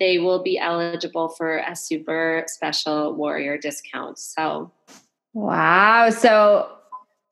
they 0.03 0.19
will 0.19 0.43
be 0.43 0.57
eligible 0.57 1.29
for 1.29 1.59
a 1.59 1.75
super 1.75 2.43
special 2.47 3.13
warrior 3.13 3.57
discount. 3.57 4.19
So, 4.19 4.71
wow. 5.33 6.09
So, 6.09 6.69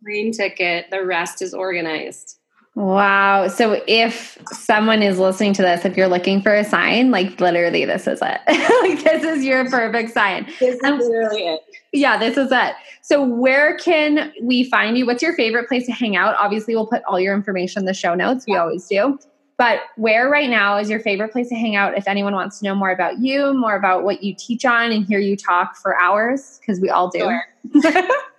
plane 0.04 0.32
ticket, 0.32 0.86
the 0.90 1.06
rest 1.06 1.42
is 1.42 1.54
organized. 1.54 2.38
Wow. 2.76 3.50
So 3.50 3.82
if 3.86 4.38
someone 4.52 5.04
is 5.04 5.20
listening 5.20 5.54
to 5.54 5.62
this, 5.62 5.84
if 5.84 5.98
you're 5.98 6.08
looking 6.08 6.42
for 6.42 6.56
a 6.56 6.64
sign, 6.64 7.12
like 7.12 7.40
literally 7.42 7.84
this 7.84 8.08
is 8.08 8.20
it. 8.22 8.40
like 8.48 9.04
this 9.04 9.24
is 9.24 9.44
your 9.44 9.70
perfect 9.70 10.12
sign. 10.12 10.46
This 10.60 10.76
is 10.76 10.84
um, 10.84 11.00
literally 11.00 11.48
it. 11.48 11.62
Yeah, 11.92 12.18
this 12.18 12.38
is 12.38 12.50
it. 12.52 12.74
So 13.02 13.24
where 13.24 13.78
can 13.78 14.32
we 14.42 14.64
find 14.70 14.98
you? 14.98 15.06
What's 15.06 15.22
your 15.22 15.34
favorite 15.34 15.68
place 15.68 15.86
to 15.88 15.92
hang 15.92 16.16
out? 16.16 16.36
Obviously, 16.40 16.74
we'll 16.74 16.88
put 16.88 17.04
all 17.04 17.20
your 17.20 17.36
information 17.36 17.82
in 17.82 17.86
the 17.86 17.94
show 17.94 18.16
notes. 18.16 18.46
We 18.48 18.56
always 18.56 18.88
do. 18.88 19.20
But 19.58 19.82
where 19.98 20.30
right 20.30 20.50
now 20.50 20.78
is 20.78 20.90
your 20.90 21.02
favorite 21.02 21.32
place 21.32 21.50
to 21.50 21.56
hang 21.56 21.76
out 21.76 21.98
if 21.98 22.08
anyone 22.08 22.34
wants 22.34 22.60
to 22.60 22.66
know 22.66 22.74
more 22.74 22.90
about 22.90 23.20
you, 23.20 23.54
more 23.54 23.76
about 23.76 24.04
what 24.04 24.24
you 24.24 24.34
teach 24.34 24.64
on, 24.64 24.92
and 24.92 25.06
hear 25.06 25.20
you 25.20 25.36
talk 25.36 25.76
for 25.76 26.00
hours? 26.02 26.60
Because 26.60 26.80
we 26.80 26.90
all 26.90 27.10
do. 27.10 27.20
Sure. 27.20 28.04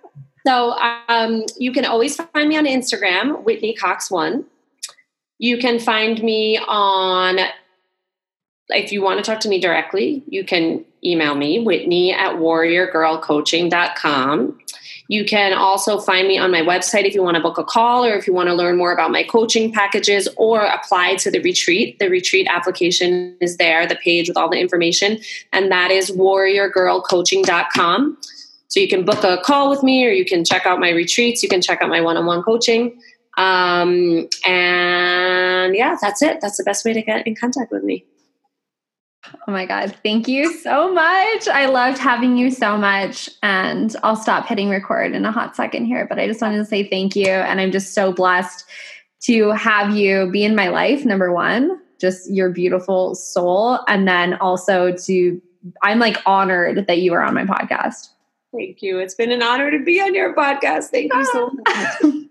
so 0.45 0.73
um, 1.07 1.45
you 1.57 1.71
can 1.71 1.85
always 1.85 2.15
find 2.15 2.49
me 2.49 2.57
on 2.57 2.65
Instagram, 2.65 3.43
Whitney 3.43 3.73
Cox 3.73 4.11
One. 4.11 4.45
You 5.39 5.57
can 5.57 5.79
find 5.79 6.21
me 6.21 6.59
on, 6.67 7.39
if 8.69 8.91
you 8.91 9.01
want 9.01 9.23
to 9.23 9.29
talk 9.29 9.39
to 9.41 9.49
me 9.49 9.59
directly, 9.59 10.23
you 10.27 10.43
can 10.43 10.83
email 11.03 11.35
me, 11.35 11.59
Whitney 11.59 12.13
at 12.13 12.35
warriorgirlcoaching.com. 12.35 14.59
You 15.09 15.25
can 15.25 15.51
also 15.53 15.99
find 15.99 16.25
me 16.27 16.37
on 16.37 16.49
my 16.49 16.61
website 16.61 17.03
if 17.05 17.13
you 17.13 17.21
want 17.21 17.35
to 17.35 17.43
book 17.43 17.57
a 17.57 17.63
call 17.63 18.05
or 18.05 18.13
if 18.13 18.25
you 18.25 18.31
want 18.33 18.47
to 18.47 18.55
learn 18.55 18.77
more 18.77 18.93
about 18.93 19.11
my 19.11 19.23
coaching 19.23 19.69
packages 19.71 20.29
or 20.37 20.61
apply 20.61 21.17
to 21.17 21.29
the 21.29 21.41
retreat. 21.41 21.99
The 21.99 22.09
retreat 22.09 22.47
application 22.49 23.35
is 23.41 23.57
there, 23.57 23.85
the 23.85 23.97
page 23.97 24.29
with 24.29 24.37
all 24.37 24.49
the 24.49 24.59
information, 24.59 25.19
and 25.51 25.69
that 25.71 25.91
is 25.91 26.09
warriorgirlcoaching.com. 26.11 28.17
So 28.73 28.79
you 28.79 28.87
can 28.87 29.05
book 29.05 29.23
a 29.23 29.37
call 29.37 29.69
with 29.69 29.83
me 29.83 30.03
or 30.03 30.09
you 30.09 30.25
can 30.25 30.43
check 30.43 30.65
out 30.65 30.79
my 30.79 30.89
retreats, 30.89 31.43
you 31.43 31.47
can 31.47 31.61
check 31.61 31.83
out 31.83 31.89
my 31.89 32.01
one 32.01 32.17
on 32.17 32.25
one 32.25 32.41
coaching. 32.41 32.99
Um, 33.37 34.27
and 34.47 35.75
yeah, 35.75 35.95
that's 36.01 36.23
it. 36.23 36.41
That's 36.41 36.57
the 36.57 36.63
best 36.63 36.83
way 36.83 36.91
to 36.93 37.03
get 37.03 37.27
in 37.27 37.35
contact 37.35 37.71
with 37.71 37.83
me. 37.83 38.03
Oh 39.47 39.51
my 39.51 39.67
God. 39.67 39.95
Thank 40.01 40.27
you 40.27 40.51
so 40.51 40.91
much. 40.91 41.47
I 41.47 41.67
loved 41.67 41.99
having 41.99 42.35
you 42.35 42.49
so 42.49 42.75
much. 42.75 43.29
And 43.43 43.95
I'll 44.01 44.15
stop 44.15 44.47
hitting 44.47 44.71
record 44.71 45.13
in 45.13 45.23
a 45.23 45.31
hot 45.31 45.55
second 45.55 45.85
here, 45.85 46.07
but 46.09 46.17
I 46.17 46.25
just 46.25 46.41
wanted 46.41 46.57
to 46.57 46.65
say 46.65 46.89
thank 46.89 47.15
you. 47.15 47.27
And 47.27 47.61
I'm 47.61 47.71
just 47.71 47.93
so 47.93 48.11
blessed 48.11 48.65
to 49.25 49.51
have 49.51 49.95
you 49.95 50.31
be 50.31 50.43
in 50.43 50.55
my 50.55 50.69
life, 50.69 51.05
number 51.05 51.31
one, 51.31 51.79
just 52.01 52.27
your 52.31 52.49
beautiful 52.49 53.13
soul. 53.13 53.81
And 53.87 54.07
then 54.07 54.33
also 54.33 54.95
to, 54.95 55.39
I'm 55.83 55.99
like 55.99 56.17
honored 56.25 56.87
that 56.87 56.97
you 57.01 57.13
are 57.13 57.21
on 57.21 57.35
my 57.35 57.45
podcast. 57.45 58.07
Thank 58.53 58.83
you. 58.83 58.99
It's 58.99 59.15
been 59.15 59.31
an 59.31 59.41
honor 59.41 59.71
to 59.71 59.83
be 59.83 59.99
on 59.99 60.13
your 60.13 60.35
podcast. 60.35 60.85
Thank 60.85 61.11
you 61.13 61.25
so 61.25 61.51
ah. 61.67 61.97
much. 62.01 62.13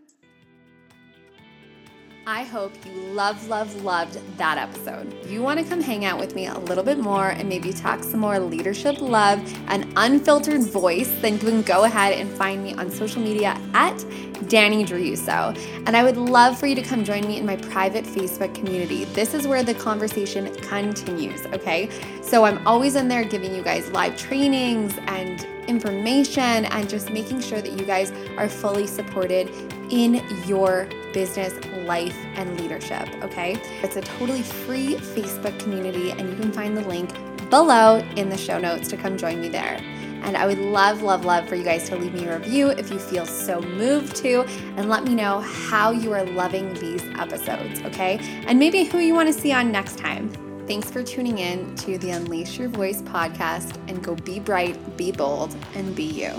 I 2.25 2.45
hope 2.45 2.73
you 2.87 2.93
love, 2.93 3.49
love, 3.49 3.83
loved 3.83 4.17
that 4.39 4.57
episode. 4.57 5.13
You 5.27 5.43
want 5.43 5.59
to 5.59 5.65
come 5.65 5.81
hang 5.81 6.05
out 6.05 6.21
with 6.21 6.37
me 6.37 6.47
a 6.47 6.57
little 6.57 6.85
bit 6.85 6.99
more 6.99 7.31
and 7.31 7.49
maybe 7.49 7.73
talk 7.73 8.05
some 8.05 8.21
more 8.21 8.39
leadership 8.39 9.01
love 9.01 9.41
and 9.67 9.93
unfiltered 9.97 10.63
voice, 10.63 11.13
then 11.21 11.33
you 11.35 11.41
can 11.41 11.63
go 11.63 11.83
ahead 11.83 12.13
and 12.13 12.31
find 12.31 12.63
me 12.63 12.75
on 12.75 12.93
social 12.93 13.21
media 13.21 13.61
at 13.75 14.05
Danny 14.49 14.85
Driuso. 14.85 15.59
And 15.87 15.97
I 15.97 16.05
would 16.05 16.17
love 16.17 16.57
for 16.57 16.69
you 16.69 16.77
to 16.77 16.83
come 16.83 17.03
join 17.03 17.27
me 17.27 17.39
in 17.39 17.45
my 17.45 17.57
private 17.57 18.05
Facebook 18.05 18.55
community. 18.55 19.05
This 19.07 19.35
is 19.35 19.49
where 19.49 19.65
the 19.65 19.75
conversation 19.75 20.55
continues, 20.55 21.45
okay? 21.47 21.91
So 22.23 22.45
I'm 22.45 22.65
always 22.69 22.95
in 22.95 23.09
there 23.09 23.25
giving 23.25 23.53
you 23.53 23.63
guys 23.63 23.91
live 23.91 24.17
trainings 24.17 24.97
and 25.09 25.45
information 25.69 26.65
and 26.67 26.89
just 26.89 27.11
making 27.11 27.41
sure 27.41 27.61
that 27.61 27.73
you 27.73 27.85
guys 27.85 28.13
are 28.37 28.49
fully 28.49 28.87
supported 28.87 29.49
in 29.91 30.25
your 30.47 30.89
business, 31.13 31.53
life, 31.87 32.17
and 32.35 32.59
leadership. 32.61 33.09
Okay. 33.23 33.61
It's 33.83 33.97
a 33.97 34.01
totally 34.01 34.43
free 34.43 34.95
Facebook 34.95 35.59
community, 35.61 36.11
and 36.11 36.29
you 36.29 36.37
can 36.37 36.53
find 36.53 36.77
the 36.77 36.87
link 36.89 37.11
below 37.51 37.99
in 38.17 38.31
the 38.31 38.39
show 38.39 38.59
notes 38.59 38.89
to 38.89 38.97
come 38.97 39.19
join 39.19 39.41
me 39.41 39.49
there. 39.49 39.79
And 40.25 40.37
I 40.37 40.47
would 40.47 40.59
love, 40.59 41.03
love, 41.03 41.25
love 41.25 41.49
for 41.49 41.57
you 41.57 41.65
guys 41.65 41.89
to 41.89 41.97
leave 41.97 42.15
me 42.15 42.27
a 42.27 42.39
review 42.39 42.69
if 42.69 42.91
you 42.91 42.99
feel 42.99 43.27
so 43.27 43.61
moved 43.61 44.17
to, 44.17 44.45
and 44.77 44.89
let 44.89 45.05
me 45.05 45.15
know 45.15 45.41
how 45.41 45.91
you 45.91 46.13
are 46.13 46.25
loving 46.25 46.73
these 46.75 47.03
episodes, 47.19 47.83
okay? 47.83 48.19
And 48.47 48.59
maybe 48.59 48.85
who 48.85 48.99
you 48.99 49.15
want 49.15 49.27
to 49.27 49.39
see 49.39 49.53
on 49.53 49.73
next 49.73 49.99
time. 49.99 50.31
Thanks 50.67 50.91
for 50.91 51.03
tuning 51.03 51.39
in 51.39 51.75
to 51.77 51.99
the 51.99 52.11
Unleash 52.11 52.57
Your 52.57 52.69
Voice 52.69 53.03
podcast 53.03 53.77
and 53.89 54.03
go 54.03 54.15
be 54.15 54.39
bright, 54.39 54.97
be 54.97 55.11
bold, 55.11 55.57
and 55.75 55.95
be 55.97 56.05
you. 56.05 56.33